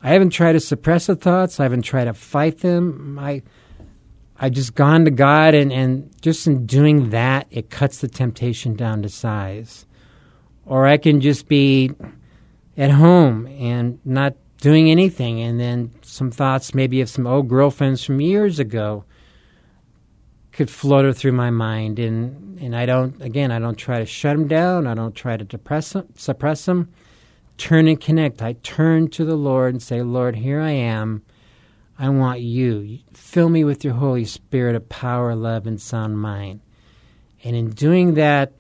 I 0.02 0.10
haven't 0.10 0.32
tried 0.32 0.54
to 0.54 0.60
suppress 0.60 1.08
the 1.08 1.16
thoughts. 1.16 1.60
I 1.60 1.64
haven't 1.64 1.82
tried 1.82 2.06
to 2.06 2.14
fight 2.14 2.60
them. 2.60 3.18
I, 3.20 3.42
I 4.40 4.50
just 4.50 4.76
gone 4.76 5.06
to 5.06 5.12
God, 5.12 5.54
and, 5.54 5.72
and 5.72 6.10
just 6.22 6.48
in 6.48 6.66
doing 6.66 7.12
that, 7.12 7.48
it 7.52 7.70
cuts 7.70 8.00
the 8.00 8.08
temptation 8.08 8.76
down 8.76 9.02
to 9.04 9.10
size. 9.10 9.86
Or 10.66 10.88
I 10.88 10.98
can 10.98 11.22
just 11.22 11.48
be 11.48 11.92
at 12.78 12.92
home 12.92 13.48
and 13.48 14.00
not 14.06 14.36
doing 14.60 14.90
anything, 14.90 15.42
and 15.42 15.60
then 15.60 15.92
some 16.02 16.32
thoughts 16.32 16.74
maybe 16.74 17.02
of 17.02 17.10
some 17.10 17.28
old 17.28 17.48
girlfriends 17.48 18.04
from 18.04 18.22
years 18.22 18.60
ago 18.60 19.04
could 20.52 20.70
flutter 20.70 21.12
through 21.12 21.34
my 21.34 21.50
mind, 21.50 22.00
and 22.00 22.60
and 22.62 22.76
I 22.76 22.86
don't 22.86 23.22
again 23.22 23.52
I 23.52 23.60
don't 23.60 23.76
try 23.76 24.00
to 24.00 24.06
shut 24.06 24.38
them 24.38 24.48
down, 24.48 24.88
I 24.88 24.94
don't 24.94 25.16
try 25.16 25.36
to 25.36 25.44
depress 25.44 25.92
them, 25.94 26.08
suppress 26.16 26.66
them. 26.66 26.92
Turn 27.58 27.88
and 27.88 28.00
connect. 28.00 28.42
I 28.42 28.54
turn 28.64 29.10
to 29.10 29.26
the 29.26 29.36
Lord 29.36 29.74
and 29.74 29.84
say, 29.84 30.02
Lord, 30.02 30.38
here 30.38 30.60
I 30.60 30.72
am. 30.72 31.24
I 31.98 32.10
want 32.10 32.42
you. 32.42 33.00
Fill 33.14 33.50
me 33.50 33.64
with 33.64 33.84
your 33.84 33.94
Holy 33.94 34.26
Spirit 34.26 34.76
of 34.76 34.90
power, 34.90 35.36
love, 35.36 35.68
and 35.68 35.82
sound 35.82 36.20
mind. 36.20 36.62
And 37.44 37.56
in 37.56 37.72
doing 37.72 38.16
that, 38.16 38.54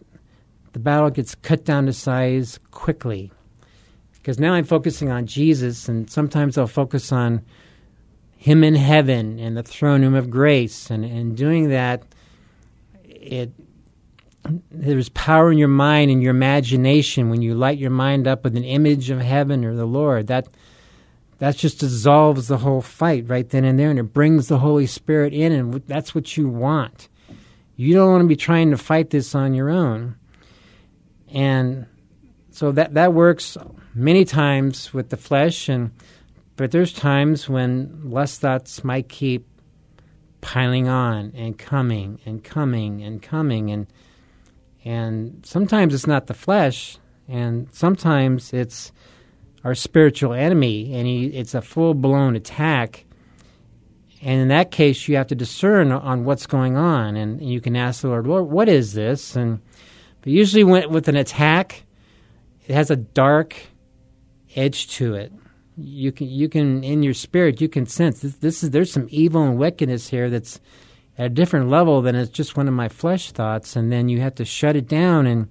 the 0.73 0.79
battle 0.79 1.09
gets 1.09 1.35
cut 1.35 1.65
down 1.65 1.85
to 1.85 1.93
size 1.93 2.59
quickly 2.71 3.31
because 4.23 4.39
now 4.39 4.53
I'm 4.53 4.63
focusing 4.63 5.11
on 5.11 5.25
Jesus, 5.25 5.89
and 5.89 6.09
sometimes 6.09 6.57
I'll 6.57 6.65
focus 6.65 7.11
on 7.11 7.41
Him 8.37 8.63
in 8.63 8.73
heaven 8.73 9.37
and 9.37 9.57
the 9.57 9.63
throne 9.63 10.01
room 10.01 10.15
of 10.15 10.29
grace, 10.29 10.89
and 10.89 11.03
and 11.03 11.35
doing 11.35 11.69
that, 11.69 12.03
it 13.03 13.51
there's 14.71 15.09
power 15.09 15.51
in 15.51 15.57
your 15.57 15.67
mind 15.67 16.09
and 16.09 16.21
your 16.21 16.31
imagination 16.31 17.29
when 17.29 17.41
you 17.41 17.53
light 17.53 17.77
your 17.77 17.89
mind 17.89 18.25
up 18.25 18.45
with 18.45 18.55
an 18.55 18.63
image 18.63 19.09
of 19.09 19.19
heaven 19.19 19.65
or 19.65 19.75
the 19.75 19.85
Lord. 19.85 20.27
That 20.27 20.47
that 21.43 21.57
just 21.57 21.81
dissolves 21.81 22.47
the 22.47 22.59
whole 22.59 22.79
fight 22.79 23.27
right 23.27 23.49
then 23.49 23.65
and 23.65 23.77
there, 23.77 23.89
and 23.89 23.99
it 23.99 24.13
brings 24.13 24.47
the 24.47 24.59
Holy 24.59 24.87
Spirit 24.87 25.33
in, 25.33 25.51
and 25.51 25.73
that's 25.87 26.15
what 26.15 26.37
you 26.37 26.47
want. 26.47 27.09
You 27.75 27.93
don't 27.93 28.09
want 28.09 28.21
to 28.21 28.27
be 28.29 28.37
trying 28.37 28.71
to 28.71 28.77
fight 28.77 29.09
this 29.09 29.35
on 29.35 29.53
your 29.53 29.69
own, 29.69 30.15
and 31.33 31.85
so 32.49 32.71
that 32.71 32.93
that 32.93 33.13
works 33.13 33.57
many 33.93 34.23
times 34.23 34.93
with 34.93 35.09
the 35.09 35.17
flesh, 35.17 35.67
and 35.67 35.91
but 36.55 36.71
there's 36.71 36.93
times 36.93 37.49
when 37.49 37.99
lust 38.05 38.39
thoughts 38.39 38.85
might 38.85 39.09
keep 39.09 39.45
piling 40.39 40.87
on 40.87 41.33
and 41.35 41.57
coming 41.57 42.21
and 42.25 42.41
coming 42.45 43.03
and 43.03 43.21
coming 43.21 43.69
and 43.69 43.87
and 44.85 45.45
sometimes 45.45 45.93
it's 45.93 46.07
not 46.07 46.27
the 46.27 46.33
flesh 46.33 46.99
and 47.27 47.67
sometimes 47.73 48.53
it's 48.53 48.93
our 49.63 49.75
spiritual 49.75 50.33
enemy 50.33 50.93
and 50.93 51.07
he, 51.07 51.25
it's 51.27 51.53
a 51.53 51.61
full-blown 51.61 52.35
attack 52.35 53.05
and 54.21 54.41
in 54.41 54.47
that 54.49 54.71
case 54.71 55.07
you 55.07 55.15
have 55.15 55.27
to 55.27 55.35
discern 55.35 55.91
on 55.91 56.25
what's 56.25 56.45
going 56.45 56.77
on 56.77 57.15
and 57.15 57.41
you 57.41 57.61
can 57.61 57.75
ask 57.75 58.01
the 58.01 58.07
lord 58.07 58.27
lord 58.27 58.45
what 58.45 58.67
is 58.67 58.93
this 58.93 59.35
and 59.35 59.61
but 60.21 60.31
usually 60.31 60.63
when, 60.63 60.89
with 60.89 61.07
an 61.07 61.15
attack 61.15 61.83
it 62.67 62.73
has 62.73 62.89
a 62.89 62.95
dark 62.95 63.55
edge 64.55 64.87
to 64.95 65.15
it. 65.15 65.31
You 65.75 66.11
can 66.11 66.29
you 66.29 66.49
can 66.49 66.83
in 66.83 67.01
your 67.01 67.15
spirit 67.15 67.59
you 67.59 67.67
can 67.67 67.87
sense 67.87 68.19
this, 68.19 68.35
this 68.35 68.63
is 68.63 68.69
there's 68.69 68.91
some 68.91 69.07
evil 69.09 69.41
and 69.43 69.57
wickedness 69.57 70.07
here 70.07 70.29
that's 70.29 70.59
at 71.17 71.25
a 71.27 71.29
different 71.29 71.69
level 71.69 72.01
than 72.01 72.15
it's 72.15 72.29
just 72.29 72.55
one 72.55 72.67
of 72.67 72.73
my 72.73 72.89
flesh 72.89 73.31
thoughts, 73.31 73.75
and 73.75 73.91
then 73.91 74.09
you 74.09 74.21
have 74.21 74.35
to 74.35 74.45
shut 74.45 74.75
it 74.75 74.87
down 74.87 75.27
and 75.27 75.49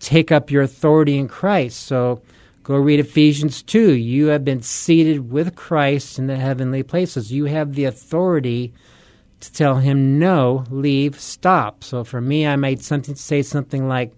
take 0.00 0.32
up 0.32 0.50
your 0.50 0.62
authority 0.62 1.16
in 1.16 1.28
Christ. 1.28 1.80
So 1.80 2.22
go 2.68 2.76
read 2.76 3.00
Ephesians 3.00 3.62
2. 3.62 3.94
You 3.94 4.26
have 4.26 4.44
been 4.44 4.60
seated 4.60 5.32
with 5.32 5.56
Christ 5.56 6.18
in 6.18 6.26
the 6.26 6.36
heavenly 6.36 6.82
places. 6.82 7.32
You 7.32 7.46
have 7.46 7.74
the 7.74 7.86
authority 7.86 8.74
to 9.40 9.50
tell 9.50 9.76
him 9.76 10.18
no, 10.18 10.64
leave, 10.68 11.18
stop. 11.18 11.82
So 11.82 12.04
for 12.04 12.20
me, 12.20 12.46
I 12.46 12.56
might 12.56 12.82
something 12.82 13.14
say 13.14 13.40
something 13.40 13.88
like, 13.88 14.12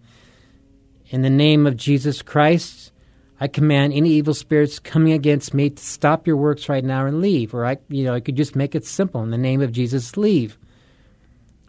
"In 1.11 1.23
the 1.23 1.31
name 1.31 1.65
of 1.65 1.77
Jesus 1.77 2.23
Christ, 2.23 2.91
I 3.39 3.47
command 3.47 3.93
any 3.93 4.11
evil 4.11 4.35
spirits 4.35 4.81
coming 4.81 5.13
against 5.13 5.55
me 5.55 5.71
to 5.71 5.83
stop 5.83 6.27
your 6.27 6.37
works 6.37 6.69
right 6.69 6.85
now 6.85 7.07
and 7.07 7.21
leave. 7.21 7.55
Or 7.55 7.65
I, 7.65 7.77
you 7.89 8.03
know, 8.03 8.15
I 8.15 8.21
could 8.21 8.37
just 8.37 8.57
make 8.57 8.75
it 8.75 8.85
simple. 8.85 9.23
In 9.23 9.31
the 9.31 9.39
name 9.39 9.61
of 9.61 9.71
Jesus, 9.71 10.17
leave. 10.17 10.59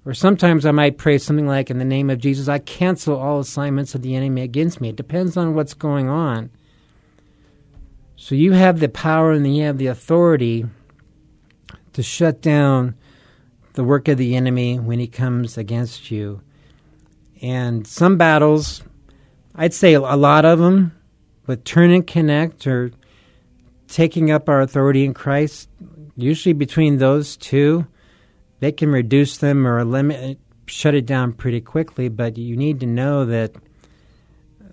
Or 0.03 0.15
sometimes 0.15 0.65
I 0.65 0.71
might 0.71 0.97
pray 0.97 1.19
something 1.19 1.47
like, 1.47 1.69
in 1.69 1.77
the 1.77 1.85
name 1.85 2.09
of 2.09 2.17
Jesus, 2.17 2.47
I 2.47 2.57
cancel 2.57 3.19
all 3.19 3.39
assignments 3.39 3.93
of 3.93 4.01
the 4.01 4.15
enemy 4.15 4.41
against 4.41 4.81
me. 4.81 4.89
It 4.89 4.95
depends 4.95 5.37
on 5.37 5.53
what's 5.53 5.75
going 5.75 6.09
on. 6.09 6.49
So 8.21 8.35
you 8.35 8.51
have 8.51 8.79
the 8.79 8.87
power 8.87 9.31
and 9.31 9.55
you 9.55 9.63
have 9.63 9.79
the 9.79 9.87
authority 9.87 10.67
to 11.93 12.03
shut 12.03 12.39
down 12.39 12.93
the 13.73 13.83
work 13.83 14.07
of 14.07 14.19
the 14.19 14.35
enemy 14.35 14.77
when 14.77 14.99
he 14.99 15.07
comes 15.07 15.57
against 15.57 16.11
you. 16.11 16.41
And 17.41 17.87
some 17.87 18.17
battles, 18.17 18.83
I'd 19.55 19.73
say 19.73 19.93
a 19.93 19.99
lot 19.99 20.45
of 20.45 20.59
them, 20.59 20.95
with 21.47 21.63
turn 21.63 21.89
and 21.89 22.05
connect 22.05 22.67
or 22.67 22.91
taking 23.87 24.29
up 24.29 24.47
our 24.47 24.61
authority 24.61 25.03
in 25.03 25.15
Christ, 25.15 25.67
usually 26.15 26.53
between 26.53 26.99
those 26.99 27.35
two, 27.35 27.87
they 28.59 28.71
can 28.71 28.91
reduce 28.91 29.37
them 29.39 29.65
or 29.65 29.83
limit, 29.83 30.37
shut 30.67 30.93
it 30.93 31.07
down 31.07 31.33
pretty 31.33 31.59
quickly. 31.59 32.07
But 32.07 32.37
you 32.37 32.55
need 32.55 32.81
to 32.81 32.85
know 32.85 33.25
that 33.25 33.55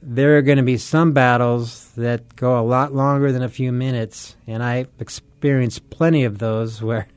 there 0.03 0.37
are 0.39 0.43
going 0.43 0.59
to 0.59 0.65
be 0.65 0.79
some 0.79 1.13
battles 1.13 1.91
that 1.97 2.37
go 2.37 2.59
a 2.59 2.63
lot 2.63 2.95
longer 2.95 3.33
than 3.33 3.43
a 3.43 3.49
few 3.49 3.73
minutes, 3.73 4.37
and 4.47 4.63
I've 4.63 4.89
experienced 4.99 5.91
plenty 5.91 6.25
of 6.25 6.39
those 6.39 6.83
where 6.83 7.09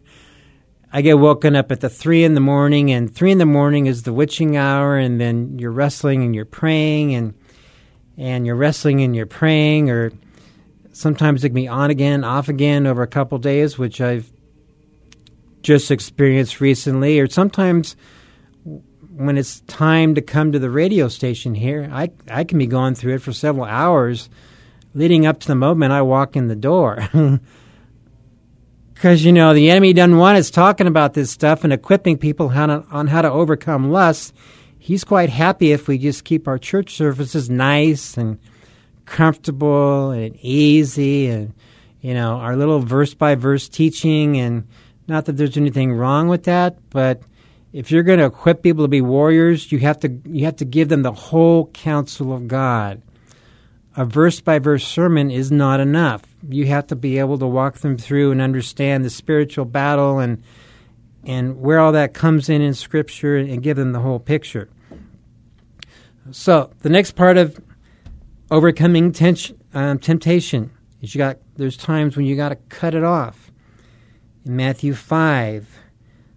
I 0.94 1.02
get 1.02 1.20
woken 1.20 1.56
up 1.56 1.72
at 1.72 1.80
the 1.80 1.90
three 1.90 2.24
in 2.24 2.34
the 2.34 2.42
morning, 2.42 2.92
and 2.92 3.14
three 3.14 3.32
in 3.32 3.38
the 3.38 3.46
morning 3.46 3.86
is 3.86 4.04
the 4.04 4.14
witching 4.14 4.58
hour, 4.58 4.98
and 4.98 5.22
then 5.22 5.58
you're 5.60 5.72
wrestling 5.72 6.24
and 6.24 6.36
you're 6.36 6.46
praying, 6.46 7.16
and 7.16 7.34
and 8.18 8.46
you're 8.46 8.56
wrestling 8.56 9.02
and 9.02 9.16
you're 9.16 9.26
praying, 9.26 9.90
or 9.90 10.12
sometimes 10.92 11.44
it 11.44 11.50
can 11.50 11.56
be 11.56 11.68
on 11.68 11.90
again, 11.90 12.24
off 12.24 12.50
again 12.50 12.86
over 12.86 13.02
a 13.02 13.08
couple 13.08 13.38
days, 13.38 13.78
which 13.78 14.02
I've 14.02 14.32
just 15.62 15.92
experienced 15.92 16.60
recently, 16.60 17.20
or 17.20 17.28
sometimes 17.28 17.96
when 19.16 19.38
it's 19.38 19.62
time 19.62 20.16
to 20.16 20.22
come 20.22 20.52
to 20.52 20.60
the 20.60 20.70
radio 20.70 21.08
station 21.08 21.56
here, 21.56 21.90
I 21.92 22.12
I 22.30 22.44
can 22.44 22.58
be 22.58 22.68
going 22.68 22.96
through 22.96 23.16
it 23.16 23.22
for 23.22 23.34
several 23.34 23.66
hours, 23.66 24.30
leading 24.94 25.26
up 25.26 25.40
to 25.42 25.48
the 25.48 25.56
moment 25.56 25.94
I 25.94 26.02
walk 26.02 26.36
in 26.36 26.48
the 26.48 26.56
door. 26.56 27.08
Because 29.02 29.26
you 29.26 29.34
know 29.34 29.56
the 29.56 29.72
enemy 29.72 29.94
doesn't 29.94 30.20
want 30.20 30.38
us 30.38 30.52
talking 30.52 30.86
about 30.86 31.16
this 31.16 31.32
stuff 31.32 31.64
and 31.64 31.74
equipping 31.74 32.20
people 32.20 32.50
how 32.50 32.68
to, 32.68 32.86
on 32.92 33.08
how 33.08 33.24
to 33.24 33.32
overcome 33.32 33.90
lust. 33.90 34.32
He's 34.78 35.04
quite 35.04 35.32
happy 35.32 35.72
if 35.72 35.88
we 35.88 35.98
just 35.98 36.24
keep 36.24 36.48
our 36.48 36.60
church 36.60 36.94
services 36.94 37.50
nice 37.50 38.16
and 38.16 38.38
comfortable 39.08 40.12
and 40.12 40.36
easy, 40.36 41.30
and 41.30 41.56
you 42.02 42.14
know 42.14 42.36
our 42.36 42.56
little 42.56 42.80
verse 42.80 43.16
by 43.16 43.34
verse 43.34 43.68
teaching. 43.68 44.38
And 44.38 44.68
not 45.08 45.26
that 45.26 45.32
there's 45.32 45.58
anything 45.58 45.94
wrong 45.94 46.28
with 46.28 46.44
that, 46.44 46.78
but 46.92 47.24
if 47.74 47.92
you're 47.92 48.04
going 48.04 48.20
to 48.20 48.26
equip 48.26 48.64
people 48.64 48.84
to 48.84 48.90
be 48.90 49.02
warriors, 49.02 49.72
you 49.72 49.80
have 49.80 50.00
to 50.02 50.22
you 50.26 50.46
have 50.46 50.58
to 50.58 50.66
give 50.66 50.90
them 50.90 51.04
the 51.04 51.12
whole 51.12 51.68
counsel 51.68 52.34
of 52.34 52.48
God. 52.48 53.02
A 53.96 54.06
verse 54.06 54.40
by 54.40 54.60
verse 54.60 54.88
sermon 54.88 55.32
is 55.32 55.52
not 55.52 55.80
enough. 55.80 56.24
You 56.48 56.66
have 56.68 56.88
to 56.88 56.96
be 56.96 57.20
able 57.20 57.38
to 57.40 57.48
walk 57.48 57.80
them 57.80 57.98
through 57.98 58.32
and 58.32 58.42
understand 58.42 59.04
the 59.04 59.10
spiritual 59.10 59.66
battle 59.66 60.20
and 60.20 60.44
and 61.24 61.62
where 61.62 61.80
all 61.80 61.92
that 61.92 62.14
comes 62.14 62.50
in 62.50 62.62
in 62.62 62.74
Scripture 62.74 63.38
and 63.38 63.62
give 63.62 63.78
them 63.78 63.92
the 63.92 64.00
whole 64.00 64.20
picture. 64.20 64.70
So 66.32 66.72
the 66.80 66.90
next 66.90 67.12
part 67.12 67.38
of 67.38 67.60
overcoming 68.50 69.12
tension, 69.12 69.60
um, 69.74 70.00
temptation 70.00 70.72
is 71.02 71.16
you 71.16 71.20
got. 71.20 71.38
There's 71.56 71.78
times 71.78 72.18
when 72.18 72.26
you 72.26 72.36
got 72.36 72.50
to 72.50 72.56
cut 72.56 72.96
it 72.96 73.04
off. 73.04 73.52
In 74.46 74.56
Matthew 74.56 74.94
five, 74.94 75.81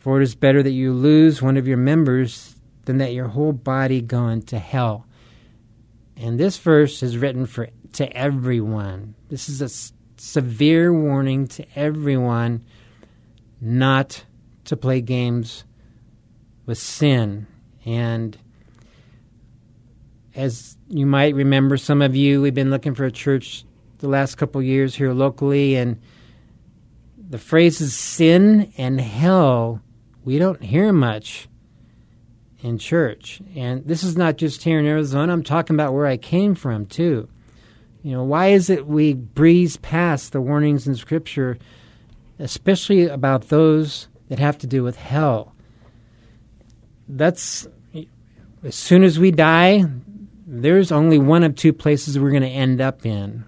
For 0.00 0.18
it 0.18 0.24
is 0.24 0.34
better 0.34 0.62
that 0.62 0.70
you 0.70 0.92
lose 0.92 1.42
one 1.42 1.58
of 1.58 1.68
your 1.68 1.76
members 1.76 2.56
than 2.86 2.98
that 2.98 3.12
your 3.12 3.28
whole 3.28 3.52
body 3.52 4.00
go 4.00 4.28
into 4.28 4.58
hell. 4.58 5.06
And 6.16 6.40
this 6.40 6.56
verse 6.56 7.02
is 7.02 7.18
written 7.18 7.46
for 7.46 7.68
to 7.94 8.16
everyone. 8.16 9.14
This 9.28 9.48
is 9.48 9.60
a 9.60 9.66
s- 9.66 9.92
severe 10.16 10.92
warning 10.92 11.46
to 11.48 11.66
everyone 11.76 12.64
not 13.60 14.24
to 14.64 14.76
play 14.76 15.02
games 15.02 15.64
with 16.64 16.78
sin. 16.78 17.46
And 17.84 18.38
as 20.34 20.78
you 20.88 21.04
might 21.04 21.34
remember, 21.34 21.76
some 21.76 22.00
of 22.00 22.16
you, 22.16 22.40
we've 22.40 22.54
been 22.54 22.70
looking 22.70 22.94
for 22.94 23.04
a 23.04 23.12
church 23.12 23.64
the 23.98 24.08
last 24.08 24.36
couple 24.36 24.62
years 24.62 24.94
here 24.94 25.12
locally, 25.12 25.76
and 25.76 26.00
the 27.18 27.38
phrases 27.38 27.94
sin 27.94 28.72
and 28.78 28.98
hell 28.98 29.82
we 30.24 30.38
don't 30.38 30.62
hear 30.62 30.92
much 30.92 31.48
in 32.62 32.78
church. 32.78 33.40
And 33.54 33.86
this 33.86 34.02
is 34.02 34.16
not 34.16 34.36
just 34.36 34.62
here 34.62 34.78
in 34.78 34.86
Arizona, 34.86 35.32
I'm 35.32 35.42
talking 35.42 35.76
about 35.76 35.94
where 35.94 36.06
I 36.06 36.16
came 36.16 36.54
from 36.54 36.86
too. 36.86 37.28
You 38.02 38.12
know, 38.12 38.24
why 38.24 38.48
is 38.48 38.70
it 38.70 38.86
we 38.86 39.12
breeze 39.14 39.76
past 39.78 40.32
the 40.32 40.40
warnings 40.40 40.86
in 40.86 40.94
Scripture, 40.94 41.58
especially 42.38 43.06
about 43.06 43.48
those 43.48 44.08
that 44.28 44.38
have 44.38 44.58
to 44.58 44.66
do 44.66 44.82
with 44.82 44.96
hell? 44.96 45.54
That's 47.08 47.66
as 48.62 48.74
soon 48.74 49.02
as 49.02 49.18
we 49.18 49.30
die, 49.30 49.84
there's 50.46 50.92
only 50.92 51.18
one 51.18 51.42
of 51.44 51.56
two 51.56 51.72
places 51.72 52.18
we're 52.18 52.30
going 52.30 52.42
to 52.42 52.48
end 52.48 52.80
up 52.80 53.06
in. 53.06 53.44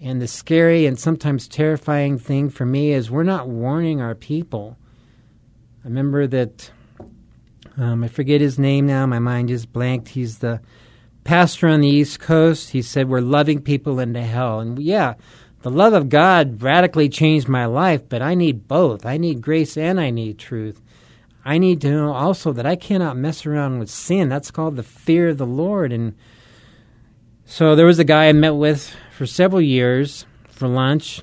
And 0.00 0.20
the 0.20 0.28
scary 0.28 0.84
and 0.86 0.98
sometimes 0.98 1.48
terrifying 1.48 2.18
thing 2.18 2.50
for 2.50 2.66
me 2.66 2.92
is 2.92 3.10
we're 3.10 3.22
not 3.22 3.48
warning 3.48 4.00
our 4.00 4.14
people. 4.14 4.76
I 5.86 5.88
remember 5.88 6.26
that 6.26 6.72
um, 7.76 8.02
I 8.02 8.08
forget 8.08 8.40
his 8.40 8.58
name 8.58 8.88
now. 8.88 9.06
My 9.06 9.20
mind 9.20 9.50
just 9.50 9.72
blanked. 9.72 10.08
He's 10.08 10.38
the 10.38 10.60
pastor 11.22 11.68
on 11.68 11.80
the 11.80 11.86
East 11.86 12.18
Coast. 12.18 12.70
He 12.70 12.82
said 12.82 13.08
we're 13.08 13.20
loving 13.20 13.62
people 13.62 14.00
into 14.00 14.20
hell, 14.20 14.58
and 14.58 14.80
yeah, 14.80 15.14
the 15.62 15.70
love 15.70 15.92
of 15.92 16.08
God 16.08 16.60
radically 16.60 17.08
changed 17.08 17.46
my 17.46 17.66
life. 17.66 18.08
But 18.08 18.20
I 18.20 18.34
need 18.34 18.66
both. 18.66 19.06
I 19.06 19.16
need 19.16 19.40
grace 19.40 19.76
and 19.76 20.00
I 20.00 20.10
need 20.10 20.40
truth. 20.40 20.82
I 21.44 21.58
need 21.58 21.80
to 21.82 21.90
know 21.92 22.12
also 22.12 22.52
that 22.54 22.66
I 22.66 22.74
cannot 22.74 23.16
mess 23.16 23.46
around 23.46 23.78
with 23.78 23.88
sin. 23.88 24.28
That's 24.28 24.50
called 24.50 24.74
the 24.74 24.82
fear 24.82 25.28
of 25.28 25.38
the 25.38 25.46
Lord. 25.46 25.92
And 25.92 26.16
so 27.44 27.76
there 27.76 27.86
was 27.86 28.00
a 28.00 28.04
guy 28.04 28.26
I 28.26 28.32
met 28.32 28.56
with 28.56 28.92
for 29.16 29.24
several 29.24 29.62
years 29.62 30.26
for 30.48 30.66
lunch. 30.66 31.22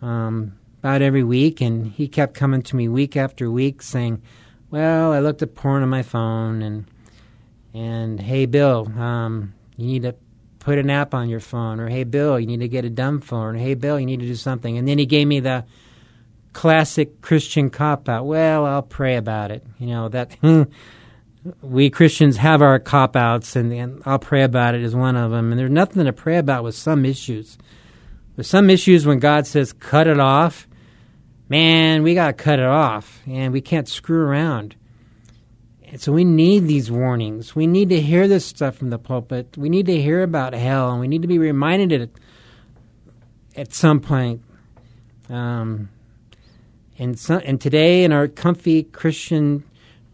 Um, 0.00 0.52
about 0.82 1.00
every 1.00 1.22
week, 1.22 1.60
and 1.60 1.92
he 1.92 2.08
kept 2.08 2.34
coming 2.34 2.60
to 2.60 2.74
me 2.74 2.88
week 2.88 3.16
after 3.16 3.48
week 3.48 3.82
saying, 3.82 4.20
"Well, 4.68 5.12
I 5.12 5.20
looked 5.20 5.40
at 5.40 5.54
porn 5.54 5.84
on 5.84 5.88
my 5.88 6.02
phone, 6.02 6.60
and 6.60 6.86
and 7.72 8.18
hey, 8.18 8.46
Bill, 8.46 8.90
um, 8.98 9.54
you 9.76 9.86
need 9.86 10.02
to 10.02 10.16
put 10.58 10.78
an 10.78 10.90
app 10.90 11.14
on 11.14 11.28
your 11.28 11.38
phone, 11.38 11.78
or 11.78 11.88
hey, 11.88 12.02
Bill, 12.02 12.40
you 12.40 12.48
need 12.48 12.60
to 12.60 12.68
get 12.68 12.84
a 12.84 12.90
dumb 12.90 13.20
phone, 13.20 13.54
or 13.54 13.58
hey, 13.58 13.74
Bill, 13.74 14.00
you 14.00 14.06
need 14.06 14.18
to 14.20 14.26
do 14.26 14.34
something." 14.34 14.76
And 14.76 14.88
then 14.88 14.98
he 14.98 15.06
gave 15.06 15.28
me 15.28 15.38
the 15.38 15.64
classic 16.52 17.20
Christian 17.20 17.70
cop 17.70 18.08
out. 18.08 18.26
Well, 18.26 18.66
I'll 18.66 18.82
pray 18.82 19.14
about 19.14 19.52
it. 19.52 19.64
You 19.78 19.86
know 19.86 20.08
that. 20.08 20.36
we 21.62 21.90
Christians 21.90 22.38
have 22.38 22.60
our 22.60 22.80
cop 22.80 23.14
outs, 23.14 23.54
and, 23.54 23.72
and 23.72 24.02
I'll 24.04 24.18
pray 24.18 24.42
about 24.42 24.74
it 24.74 24.82
is 24.82 24.96
one 24.96 25.14
of 25.14 25.30
them. 25.30 25.52
And 25.52 25.58
there's 25.60 25.70
nothing 25.70 26.04
to 26.04 26.12
pray 26.12 26.38
about 26.38 26.64
with 26.64 26.74
some 26.74 27.04
issues. 27.04 27.56
With 28.36 28.46
some 28.46 28.68
issues, 28.68 29.06
when 29.06 29.20
God 29.20 29.46
says 29.46 29.72
cut 29.72 30.08
it 30.08 30.18
off, 30.18 30.66
man, 31.52 32.02
we 32.02 32.14
got 32.14 32.28
to 32.28 32.32
cut 32.32 32.58
it 32.58 32.64
off 32.64 33.20
and 33.26 33.52
we 33.52 33.60
can't 33.60 33.86
screw 33.86 34.22
around. 34.22 34.74
And 35.84 36.00
so 36.00 36.10
we 36.10 36.24
need 36.24 36.60
these 36.66 36.90
warnings. 36.90 37.54
We 37.54 37.66
need 37.66 37.90
to 37.90 38.00
hear 38.00 38.26
this 38.26 38.46
stuff 38.46 38.76
from 38.76 38.88
the 38.88 38.98
pulpit. 38.98 39.54
We 39.58 39.68
need 39.68 39.84
to 39.84 40.00
hear 40.00 40.22
about 40.22 40.54
hell 40.54 40.90
and 40.90 40.98
we 40.98 41.08
need 41.08 41.20
to 41.20 41.28
be 41.28 41.38
reminded 41.38 41.92
at, 41.92 42.08
at 43.54 43.74
some 43.74 44.00
point. 44.00 44.42
Um, 45.28 45.90
and, 46.98 47.18
so, 47.18 47.36
and 47.40 47.60
today 47.60 48.02
in 48.02 48.12
our 48.12 48.28
comfy 48.28 48.84
Christian 48.84 49.62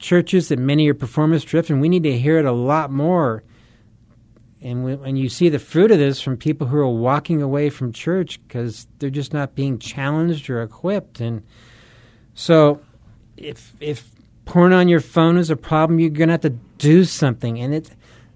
churches 0.01 0.48
that 0.48 0.59
many 0.59 0.88
are 0.88 0.94
performance 0.94 1.44
driven, 1.44 1.79
we 1.79 1.88
need 1.88 2.03
to 2.03 2.18
hear 2.18 2.38
it 2.38 2.46
a 2.46 2.53
lot 2.53 2.90
more. 2.90 3.44
And 4.60 4.84
when, 4.84 5.16
you 5.16 5.28
see 5.28 5.48
the 5.48 5.60
fruit 5.60 5.92
of 5.92 5.98
this 5.98 6.20
from 6.20 6.36
people 6.36 6.66
who 6.66 6.78
are 6.78 6.88
walking 6.88 7.42
away 7.42 7.70
from 7.70 7.92
church 7.92 8.40
because 8.42 8.88
they're 8.98 9.08
just 9.08 9.32
not 9.32 9.54
being 9.54 9.78
challenged 9.78 10.50
or 10.50 10.62
equipped, 10.62 11.20
and 11.20 11.44
so 12.34 12.80
if 13.36 13.74
if 13.80 14.10
porn 14.44 14.72
on 14.72 14.88
your 14.88 15.00
phone 15.00 15.36
is 15.36 15.50
a 15.50 15.56
problem, 15.56 15.98
you're 16.00 16.10
going 16.10 16.28
to 16.28 16.32
have 16.32 16.40
to 16.40 16.56
do 16.78 17.04
something. 17.04 17.58
And 17.58 17.74
it, 17.74 17.90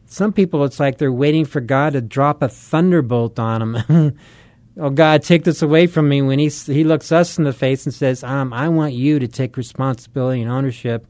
some 0.06 0.32
people, 0.32 0.64
it's 0.64 0.78
like 0.78 0.98
they're 0.98 1.11
waiting 1.11 1.44
for 1.44 1.61
God 1.61 1.94
to 1.94 2.00
drop 2.00 2.42
a 2.42 2.48
thunderbolt 2.48 3.38
on 3.38 3.72
them. 3.72 4.18
oh 4.78 4.90
God, 4.90 5.22
take 5.22 5.44
this 5.44 5.62
away 5.62 5.87
from 5.87 6.08
me. 6.08 6.22
When 6.22 6.38
he 6.38 6.48
he 6.48 6.85
looks 6.85 7.11
us 7.11 7.38
in 7.38 7.44
the 7.44 7.52
face 7.52 7.87
and 7.87 7.94
says, 7.94 8.22
um, 8.22 8.52
"I 8.52 8.68
want 8.68 8.92
you 8.92 9.18
to 9.18 9.26
take 9.26 9.56
responsibility 9.56 10.42
and 10.42 10.50
ownership 10.50 11.06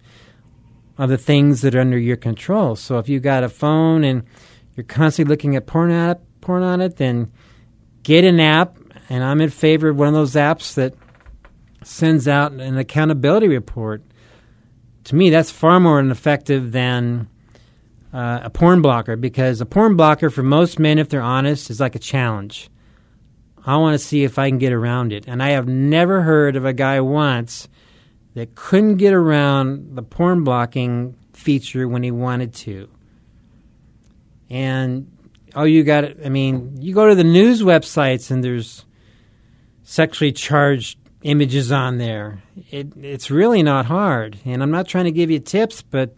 of 0.97 1.11
the 1.11 1.19
things 1.19 1.63
that 1.63 1.75
are 1.75 1.81
under 1.81 1.99
your 1.99 2.17
control." 2.17 2.77
So 2.77 2.99
if 2.99 3.09
you 3.09 3.21
got 3.21 3.45
a 3.45 3.49
phone 3.49 4.05
and 4.05 4.23
you're 4.75 4.85
constantly 4.85 5.31
looking 5.33 5.57
at 5.57 5.67
porn 5.67 5.91
at 5.91 6.21
porn 6.41 6.63
on 6.63 6.81
it, 6.81 6.97
then 6.97 7.33
get 8.03 8.25
an 8.25 8.41
app. 8.41 8.77
And 9.09 9.23
I'm 9.25 9.41
in 9.41 9.51
favor 9.51 9.89
of 9.89 9.99
one 9.99 10.09
of 10.09 10.15
those 10.15 10.35
apps 10.35 10.75
that 10.75 10.95
sends 11.83 12.29
out 12.29 12.53
an 12.53 12.79
accountability 12.79 13.49
report. 13.49 14.03
To 15.05 15.15
me, 15.15 15.31
that's 15.31 15.51
far 15.51 15.81
more 15.81 16.01
effective 16.01 16.73
than 16.73 17.29
uh, 18.13 18.41
a 18.43 18.51
porn 18.51 18.83
blocker 18.83 19.17
because 19.17 19.61
a 19.61 19.67
porn 19.67 19.97
blocker, 19.97 20.31
for 20.31 20.43
most 20.43 20.79
men, 20.79 20.99
if 20.99 21.09
they're 21.09 21.21
honest, 21.21 21.71
is 21.71 21.81
like 21.81 21.95
a 21.95 21.99
challenge. 21.99 22.69
I 23.65 23.77
want 23.77 23.95
to 23.95 23.99
see 23.99 24.25
if 24.25 24.39
I 24.39 24.49
can 24.49 24.59
get 24.59 24.73
around 24.73 25.13
it. 25.13 25.25
And 25.27 25.43
I 25.43 25.51
have 25.51 25.69
never 25.69 26.23
heard 26.23 26.57
of 26.57 26.65
a 26.65 26.73
guy 26.73 27.01
once 27.01 27.69
that 28.35 28.55
couldn't 28.55 28.97
get 28.97 29.13
around 29.13 29.97
the 29.97 30.03
porn 30.03 30.45
blocking 30.45 31.17
feature 31.33 31.89
when 31.89 32.03
he 32.03 32.11
wanted 32.11 32.55
to. 32.55 32.89
And 34.53 35.11
oh, 35.55 35.65
you 35.65 35.83
got 35.83 36.05
it. 36.05 36.19
I 36.23 36.29
mean, 36.29 36.77
you 36.81 36.95
go 36.95 37.09
to 37.09 37.15
the 37.15 37.25
news 37.25 37.63
websites 37.63 38.31
and 38.31 38.45
there's 38.45 38.85
sexually 39.83 40.31
charged 40.31 40.99
images 41.23 41.73
on 41.73 41.97
there. 41.97 42.43
It, 42.71 42.93
it's 42.97 43.31
really 43.31 43.63
not 43.63 43.87
hard. 43.87 44.39
And 44.45 44.63
I'm 44.63 44.71
not 44.71 44.87
trying 44.87 45.07
to 45.07 45.11
give 45.11 45.31
you 45.31 45.41
tips, 45.41 45.81
but 45.81 46.15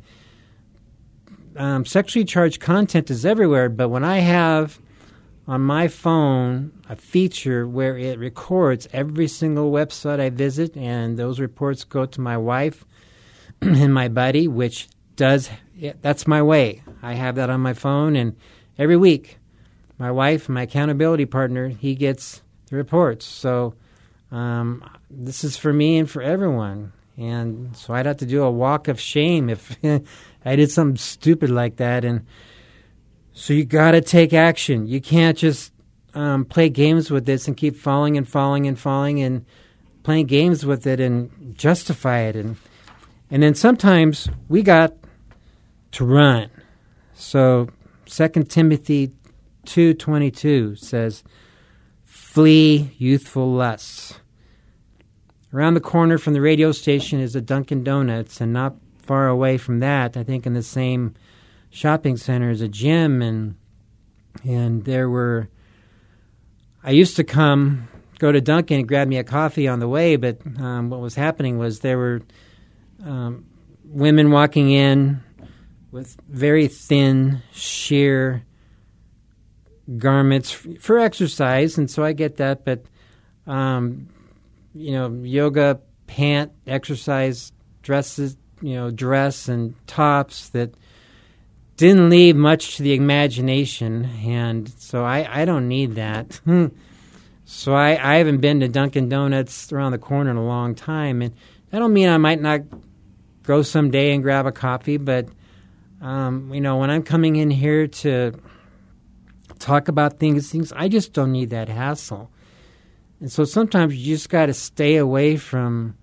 um, 1.57 1.87
sexually 1.87 2.25
charged 2.25 2.61
content 2.61 3.09
is 3.09 3.25
everywhere. 3.25 3.69
But 3.69 3.89
when 3.91 4.03
I 4.05 4.19
have 4.19 4.81
on 5.47 5.61
my 5.61 5.87
phone 5.87 6.73
a 6.89 6.97
feature 6.97 7.69
where 7.69 7.97
it 7.97 8.19
records 8.19 8.89
every 8.93 9.29
single 9.29 9.71
website 9.71 10.19
I 10.19 10.31
visit, 10.31 10.77
and 10.77 11.17
those 11.17 11.39
reports 11.39 11.85
go 11.85 12.05
to 12.05 12.21
my 12.21 12.37
wife 12.37 12.85
and 13.61 13.95
my 13.95 14.09
buddy, 14.09 14.49
which 14.49 14.89
does 15.15 15.51
that's 16.01 16.27
my 16.27 16.43
way. 16.43 16.83
I 17.03 17.15
have 17.15 17.37
that 17.37 17.51
on 17.51 17.61
my 17.61 17.75
phone, 17.75 18.17
and 18.17 18.37
every 18.79 18.97
week, 18.97 19.39
my 19.99 20.11
wife, 20.11 20.49
my 20.49 20.63
accountability 20.63 21.27
partner, 21.27 21.69
he 21.69 21.95
gets 21.95 22.43
the 22.67 22.77
reports. 22.77 23.25
So 23.25 23.75
um, 24.31 24.85
this 25.11 25.45
is 25.45 25.57
for 25.57 25.73
me 25.73 25.99
and 25.99 26.11
for 26.11 26.23
everyone. 26.23 26.93
And 27.17 27.77
so 27.77 27.95
I'd 27.95 28.07
have 28.07 28.17
to 28.19 28.27
do 28.27 28.43
a 28.43 28.51
walk 28.51 28.89
of 28.89 29.01
shame 29.01 29.49
if 29.49 29.77
I 30.45 30.57
did 30.57 30.71
something 30.71 30.97
stupid 30.97 31.51
like 31.51 31.77
that. 31.77 32.05
And 32.05 32.27
so 33.33 33.53
you 33.53 33.65
got 33.65 33.93
to 33.93 34.01
take 34.01 34.33
action. 34.33 34.87
You 34.87 35.01
can't 35.01 35.39
just 35.39 35.73
um, 36.15 36.45
play 36.45 36.69
games 36.69 37.11
with 37.11 37.27
this 37.27 37.47
and 37.47 37.57
keep 37.57 37.77
falling 37.77 38.17
and 38.17 38.29
falling 38.29 38.67
and 38.67 38.79
falling 38.79 39.21
and 39.21 39.45
playing 40.03 40.27
games 40.27 40.67
with 40.67 40.87
it 40.87 41.01
and 41.01 41.57
justify 41.57 42.21
it. 42.21 42.37
And 42.37 42.57
and 43.31 43.43
then 43.43 43.55
sometimes 43.55 44.29
we 44.49 44.63
got 44.63 44.95
to 45.95 46.05
run. 46.05 46.51
So 47.15 47.69
Second 48.07 48.51
Timothy 48.51 49.13
two 49.65 49.95
twenty 49.95 50.31
two 50.31 50.77
says, 50.77 51.25
"Flee 52.03 52.95
youthful 52.99 53.53
lusts." 53.53 54.21
Around 55.53 55.75
the 55.75 55.81
corner 55.81 56.19
from 56.19 56.33
the 56.33 56.41
radio 56.41 56.73
station 56.73 57.21
is 57.21 57.37
a 57.37 57.41
Dunkin' 57.41 57.85
Donuts, 57.85 58.41
and 58.41 58.53
not 58.53 58.75
far 58.99 59.29
away 59.29 59.57
from 59.57 59.79
that, 59.81 60.17
I 60.17 60.25
think 60.25 60.47
in 60.47 60.55
the 60.55 60.63
same 60.63 61.15
shopping 61.71 62.17
center 62.17 62.51
is 62.51 62.61
a 62.61 62.69
gym, 62.69 63.23
and 63.23 63.55
and 64.45 64.85
there 64.85 65.09
were. 65.09 65.49
I 66.83 66.91
used 66.91 67.17
to 67.17 67.25
come 67.25 67.89
go 68.19 68.33
to 68.33 68.41
Dunkin' 68.41 68.81
and 68.81 68.89
grab 68.89 69.09
me 69.09 69.17
a 69.17 69.25
coffee 69.25 69.69
on 69.69 69.79
the 69.79 69.89
way, 69.89 70.17
but 70.17 70.39
um, 70.59 70.91
what 70.91 71.01
was 71.01 71.15
happening 71.15 71.57
was 71.57 71.81
there 71.81 71.99
were 71.99 72.21
um, 73.05 73.47
women 73.85 74.31
walking 74.31 74.71
in 74.71 75.23
with 75.95 76.17
very 76.29 76.67
thin, 76.67 77.41
sheer 77.53 78.45
garments 79.97 80.51
for 80.51 80.99
exercise, 80.99 81.79
and 81.79 81.89
so 81.89 82.03
I 82.03 82.13
get 82.13 82.39
that. 82.39 82.65
But 82.65 82.85
um, 83.47 84.09
you 84.75 84.91
know, 84.91 85.09
yoga 85.23 85.79
pant, 86.09 86.51
exercise 86.67 87.53
dresses, 87.83 88.37
you 88.61 88.75
know, 88.75 88.91
dress 88.91 89.47
and 89.47 89.75
tops 89.87 90.49
that 90.49 90.75
didn't 91.77 92.11
leave 92.11 92.35
much 92.35 92.77
to 92.77 92.83
the 92.83 92.95
imagination, 92.95 94.07
and 94.27 94.69
so 94.71 95.05
I, 95.05 95.43
I 95.43 95.45
don't 95.45 95.69
need 95.69 95.95
that. 95.95 96.41
so 97.45 97.73
I, 97.73 97.91
I 97.91 98.17
haven't 98.17 98.39
been 98.39 98.59
to 98.61 98.69
Dunkin' 98.69 99.09
Donuts 99.09 99.73
around 99.73 99.93
the 99.93 99.99
corner 99.99 100.33
in 100.33 100.39
a 100.39 100.45
long 100.45 100.75
time, 100.75 101.23
and 101.23 101.33
I 101.73 101.79
don't 101.79 101.93
mean 101.93 102.09
I 102.09 102.19
might 102.19 102.41
not 102.41 102.63
go 103.45 103.63
someday 103.63 104.13
and 104.13 104.25
grab 104.25 104.45
a 104.45 104.53
coffee, 104.53 104.97
but 104.97 105.29
um, 106.05 106.53
you 106.53 106.61
know, 106.61 106.77
when 106.77 106.91
I'm 106.91 107.03
coming 107.03 107.37
in 107.37 107.51
here 107.51 107.87
to 107.87 108.39
talk 109.59 109.89
about 109.89 110.19
things, 110.19 110.51
things 110.51 110.71
I 110.77 110.87
just 110.87 111.15
don't 111.15 111.33
need 111.33 111.49
that 111.51 111.71
hassle. 111.71 112.31
And 113.21 113.33
so 113.33 113.45
sometimes 113.45 113.97
you 113.97 114.15
just 114.15 114.29
got 114.29 114.47
to 114.47 114.55
stay 114.55 114.97
away 114.97 115.39
from 115.39 115.97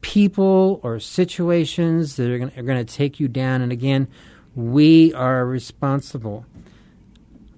people 0.00 0.80
or 0.82 0.98
situations 0.98 2.16
that 2.16 2.30
are 2.30 2.38
going 2.38 2.86
to 2.86 2.94
take 2.94 3.20
you 3.20 3.28
down. 3.28 3.60
And 3.60 3.72
again, 3.72 4.08
we 4.54 5.12
are 5.12 5.44
responsible. 5.44 6.46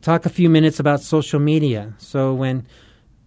Talk 0.03 0.27
a 0.27 0.31
few 0.31 0.51
minutes 0.51 0.81
about 0.81 1.01
social 1.01 1.39
media. 1.39 1.95
So 1.99 2.35
when 2.35 2.67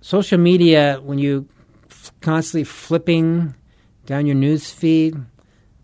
social 0.01 0.37
media, 0.37 0.99
when 1.01 1.19
you 1.19 1.47
f- 1.89 2.11
constantly 2.19 2.65
flipping 2.65 3.55
down 4.05 4.25
your 4.25 4.35
news 4.35 4.71
feed, 4.71 5.15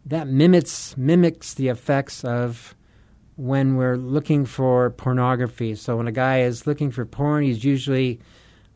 that 0.06 0.28
mimics 0.28 0.96
mimics 0.98 1.54
the 1.56 1.68
effects 1.68 2.24
of 2.24 2.76
when 3.36 3.76
we're 3.76 3.98
looking 3.98 4.46
for 4.46 4.91
pornography. 4.91 5.76
So 5.76 5.98
when 5.98 6.08
a 6.08 6.12
guy 6.12 6.41
is 6.41 6.65
looking 6.65 6.91
for 6.91 7.06
porn, 7.06 7.44
he's 7.44 7.63
usually 7.63 8.20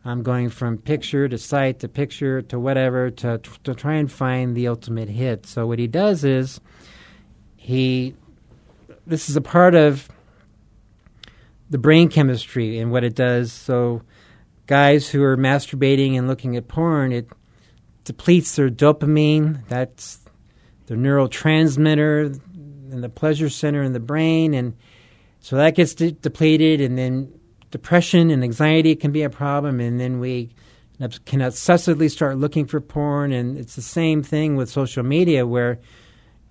um, 0.03 0.23
going 0.23 0.49
from 0.49 0.77
picture 0.77 1.27
to 1.27 1.37
site 1.37 1.79
to 1.79 1.87
picture 1.87 2.41
to 2.43 2.59
whatever 2.59 3.09
to 3.11 3.39
to 3.63 3.75
try 3.75 3.95
and 3.95 4.11
find 4.11 4.55
the 4.55 4.67
ultimate 4.67 5.09
hit. 5.09 5.45
So 5.45 5.67
what 5.67 5.79
he 5.79 5.87
does 5.87 6.23
is 6.23 6.59
he 7.55 8.15
this 9.05 9.29
is 9.29 9.35
a 9.35 9.41
part 9.41 9.75
of 9.75 10.09
the 11.69 11.77
brain 11.77 12.09
chemistry 12.09 12.79
and 12.79 12.91
what 12.91 13.03
it 13.03 13.15
does. 13.15 13.51
So 13.51 14.01
guys 14.67 15.09
who 15.09 15.23
are 15.23 15.37
masturbating 15.37 16.17
and 16.17 16.27
looking 16.27 16.55
at 16.55 16.67
porn, 16.67 17.11
it 17.11 17.27
depletes 18.03 18.55
their 18.55 18.69
dopamine. 18.69 19.67
That's 19.67 20.18
the 20.89 20.95
neurotransmitter 20.95 22.39
and 22.91 23.03
the 23.03 23.09
pleasure 23.09 23.47
center 23.47 23.83
in 23.83 23.93
the 23.93 23.99
brain, 23.99 24.55
and 24.55 24.75
so 25.39 25.55
that 25.55 25.75
gets 25.75 25.93
de- 25.93 26.11
depleted, 26.11 26.81
and 26.81 26.97
then 26.97 27.31
depression 27.69 28.31
and 28.31 28.43
anxiety 28.43 28.95
can 28.95 29.11
be 29.11 29.21
a 29.21 29.29
problem, 29.29 29.79
and 29.79 29.99
then 29.99 30.19
we 30.19 30.49
can 31.25 31.41
obsessively 31.41 32.09
start 32.09 32.37
looking 32.37 32.65
for 32.65 32.81
porn, 32.81 33.31
and 33.31 33.55
it's 33.55 33.75
the 33.75 33.83
same 33.83 34.23
thing 34.23 34.55
with 34.55 34.67
social 34.67 35.03
media 35.03 35.45
where 35.45 35.79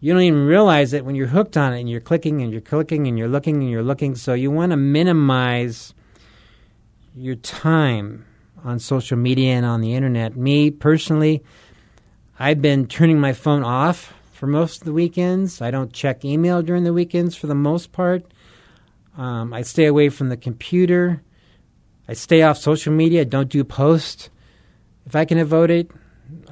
you 0.00 0.12
don't 0.12 0.22
even 0.22 0.46
realize 0.46 0.92
it 0.92 1.04
when 1.04 1.16
you're 1.16 1.26
hooked 1.26 1.56
on 1.56 1.72
it 1.72 1.80
and 1.80 1.90
you're 1.90 2.00
clicking 2.00 2.40
and 2.40 2.52
you're 2.52 2.60
clicking 2.60 3.08
and 3.08 3.18
you're 3.18 3.26
looking 3.26 3.56
and 3.56 3.68
you're 3.68 3.82
looking. 3.82 4.14
So 4.14 4.32
you 4.32 4.52
want 4.52 4.70
to 4.70 4.76
minimize 4.76 5.92
your 7.16 7.34
time 7.34 8.24
on 8.64 8.78
social 8.78 9.16
media 9.16 9.54
and 9.54 9.66
on 9.66 9.80
the 9.80 9.94
internet. 9.94 10.36
Me 10.36 10.70
personally, 10.70 11.42
I've 12.38 12.62
been 12.62 12.86
turning 12.86 13.18
my 13.18 13.32
phone 13.32 13.64
off 13.64 14.14
for 14.38 14.46
most 14.46 14.82
of 14.82 14.84
the 14.84 14.92
weekends. 14.92 15.60
I 15.60 15.72
don't 15.72 15.92
check 15.92 16.24
email 16.24 16.62
during 16.62 16.84
the 16.84 16.92
weekends 16.92 17.34
for 17.34 17.48
the 17.48 17.56
most 17.56 17.90
part. 17.90 18.24
Um, 19.16 19.52
I 19.52 19.62
stay 19.62 19.86
away 19.86 20.10
from 20.10 20.28
the 20.28 20.36
computer. 20.36 21.22
I 22.06 22.12
stay 22.12 22.42
off 22.42 22.56
social 22.56 22.92
media. 22.92 23.22
I 23.22 23.24
don't 23.24 23.48
do 23.48 23.64
posts 23.64 24.30
if 25.06 25.16
I 25.16 25.24
can 25.24 25.38
avoid 25.38 25.70
it 25.70 25.90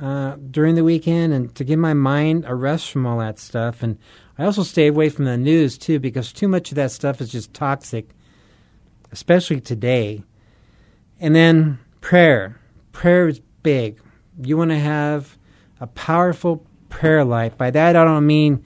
uh, 0.03 0.35
during 0.51 0.75
the 0.75 0.83
weekend, 0.83 1.33
and 1.33 1.55
to 1.55 1.63
give 1.63 1.79
my 1.79 1.95
mind 1.95 2.45
a 2.49 2.57
rest 2.57 2.91
from 2.91 3.07
all 3.07 3.19
that 3.19 3.39
stuff. 3.39 3.85
And 3.85 3.99
I 4.37 4.45
also 4.45 4.65
stay 4.65 4.89
away 4.89 5.09
from 5.09 5.27
the 5.27 5.37
news 5.37 5.79
too, 5.79 6.01
because 6.01 6.33
too 6.33 6.49
much 6.49 6.73
of 6.73 6.75
that 6.75 6.91
stuff 6.91 7.21
is 7.21 7.31
just 7.31 7.55
toxic, 7.55 8.11
especially 9.13 9.61
today. 9.61 10.25
And 11.21 11.37
then 11.37 11.79
prayer. 12.01 12.61
Prayer 12.91 13.29
is 13.29 13.41
big. 13.63 14.01
You 14.43 14.57
want 14.57 14.73
to 14.73 14.79
have 14.79 15.39
a 15.79 15.87
powerful 15.87 16.67
prayer 16.89 17.25
life. 17.25 17.57
By 17.57 17.71
that, 17.71 17.97
I 17.97 18.05
don't 18.05 18.27
mean 18.27 18.65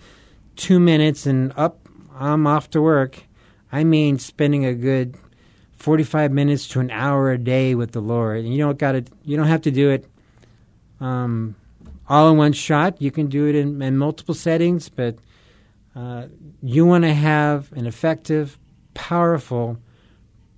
two 0.56 0.78
minutes 0.80 1.26
and 1.26 1.52
up, 1.56 1.88
I'm 2.14 2.46
off 2.46 2.70
to 2.70 2.82
work. 2.82 3.24
I 3.72 3.84
mean 3.84 4.18
spending 4.18 4.64
a 4.64 4.74
good 4.74 5.16
45 5.72 6.30
minutes 6.32 6.68
to 6.68 6.80
an 6.80 6.90
hour 6.90 7.30
a 7.30 7.38
day 7.38 7.74
with 7.74 7.92
the 7.92 8.00
Lord. 8.00 8.44
And 8.44 8.52
you 8.52 8.58
don't 8.58 8.78
got 8.78 8.92
to, 8.92 9.04
you 9.24 9.36
don't 9.36 9.46
have 9.46 9.62
to 9.62 9.70
do 9.70 9.90
it 9.90 10.06
um, 11.00 11.56
all 12.08 12.30
in 12.30 12.36
one 12.36 12.52
shot. 12.52 13.00
You 13.00 13.10
can 13.10 13.28
do 13.28 13.46
it 13.46 13.54
in, 13.54 13.80
in 13.80 13.96
multiple 13.96 14.34
settings, 14.34 14.88
but 14.88 15.16
uh, 15.96 16.26
you 16.62 16.84
want 16.84 17.04
to 17.04 17.14
have 17.14 17.72
an 17.72 17.86
effective, 17.86 18.58
powerful 18.94 19.78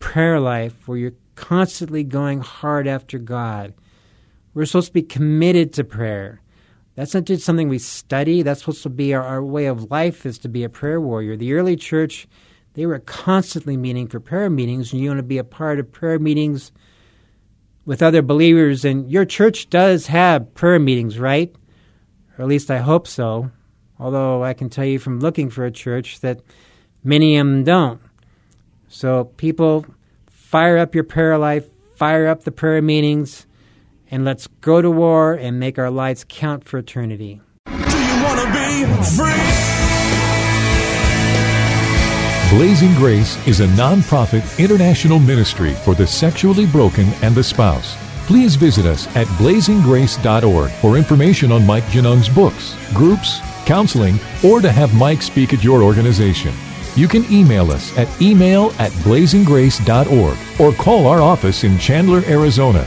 prayer 0.00 0.40
life 0.40 0.88
where 0.88 0.98
you're 0.98 1.14
constantly 1.36 2.02
going 2.02 2.40
hard 2.40 2.86
after 2.86 3.18
God. 3.18 3.72
We're 4.54 4.66
supposed 4.66 4.88
to 4.88 4.92
be 4.92 5.02
committed 5.02 5.72
to 5.74 5.84
prayer. 5.84 6.41
That's 6.94 7.14
not 7.14 7.24
just 7.24 7.44
something 7.44 7.68
we 7.68 7.78
study. 7.78 8.42
That's 8.42 8.60
supposed 8.60 8.82
to 8.82 8.90
be 8.90 9.14
our, 9.14 9.22
our 9.22 9.42
way 9.42 9.66
of 9.66 9.90
life 9.90 10.26
is 10.26 10.38
to 10.38 10.48
be 10.48 10.62
a 10.62 10.68
prayer 10.68 11.00
warrior. 11.00 11.36
The 11.36 11.54
early 11.54 11.76
church, 11.76 12.28
they 12.74 12.84
were 12.84 12.98
constantly 12.98 13.76
meeting 13.76 14.08
for 14.08 14.20
prayer 14.20 14.50
meetings, 14.50 14.92
and 14.92 15.00
you 15.00 15.08
want 15.08 15.18
to 15.18 15.24
be 15.24 15.38
a 15.38 15.44
part 15.44 15.78
of 15.78 15.90
prayer 15.90 16.18
meetings 16.18 16.70
with 17.86 18.02
other 18.02 18.20
believers. 18.20 18.84
And 18.84 19.10
your 19.10 19.24
church 19.24 19.70
does 19.70 20.08
have 20.08 20.54
prayer 20.54 20.78
meetings, 20.78 21.18
right? 21.18 21.54
Or 22.36 22.42
at 22.42 22.48
least 22.48 22.70
I 22.70 22.78
hope 22.78 23.06
so. 23.06 23.50
Although 23.98 24.44
I 24.44 24.52
can 24.52 24.68
tell 24.68 24.84
you 24.84 24.98
from 24.98 25.20
looking 25.20 25.48
for 25.48 25.64
a 25.64 25.70
church 25.70 26.20
that 26.20 26.40
many 27.04 27.36
of 27.36 27.46
them 27.46 27.64
don't. 27.64 28.00
So 28.88 29.24
people 29.24 29.86
fire 30.28 30.76
up 30.76 30.94
your 30.94 31.04
prayer 31.04 31.38
life, 31.38 31.66
fire 31.96 32.26
up 32.26 32.44
the 32.44 32.52
prayer 32.52 32.82
meetings, 32.82 33.46
and 34.12 34.26
let's 34.26 34.46
go 34.60 34.82
to 34.82 34.90
war 34.90 35.32
and 35.32 35.58
make 35.58 35.78
our 35.78 35.90
lives 35.90 36.24
count 36.28 36.64
for 36.64 36.78
eternity. 36.78 37.40
Do 37.66 37.72
you 37.72 38.22
want 38.22 38.38
to 38.40 38.46
be 38.52 38.84
free? 39.16 39.72
Blazing 42.56 42.94
Grace 42.96 43.44
is 43.48 43.60
a 43.60 43.76
non-profit 43.76 44.44
international 44.60 45.18
ministry 45.18 45.72
for 45.72 45.94
the 45.94 46.06
sexually 46.06 46.66
broken 46.66 47.06
and 47.22 47.34
the 47.34 47.42
spouse. 47.42 47.96
Please 48.26 48.56
visit 48.56 48.84
us 48.84 49.06
at 49.16 49.26
blazinggrace.org 49.38 50.70
for 50.70 50.98
information 50.98 51.50
on 51.50 51.66
Mike 51.66 51.86
Genung's 51.86 52.28
books, 52.28 52.76
groups, 52.92 53.40
counseling, 53.64 54.20
or 54.44 54.60
to 54.60 54.70
have 54.70 54.94
Mike 54.94 55.22
speak 55.22 55.54
at 55.54 55.64
your 55.64 55.82
organization. 55.82 56.52
You 56.94 57.08
can 57.08 57.24
email 57.32 57.70
us 57.70 57.96
at 57.96 58.20
email 58.20 58.66
at 58.78 58.92
blazinggrace.org 58.92 60.36
or 60.60 60.72
call 60.74 61.06
our 61.06 61.22
office 61.22 61.64
in 61.64 61.78
Chandler, 61.78 62.22
Arizona 62.26 62.86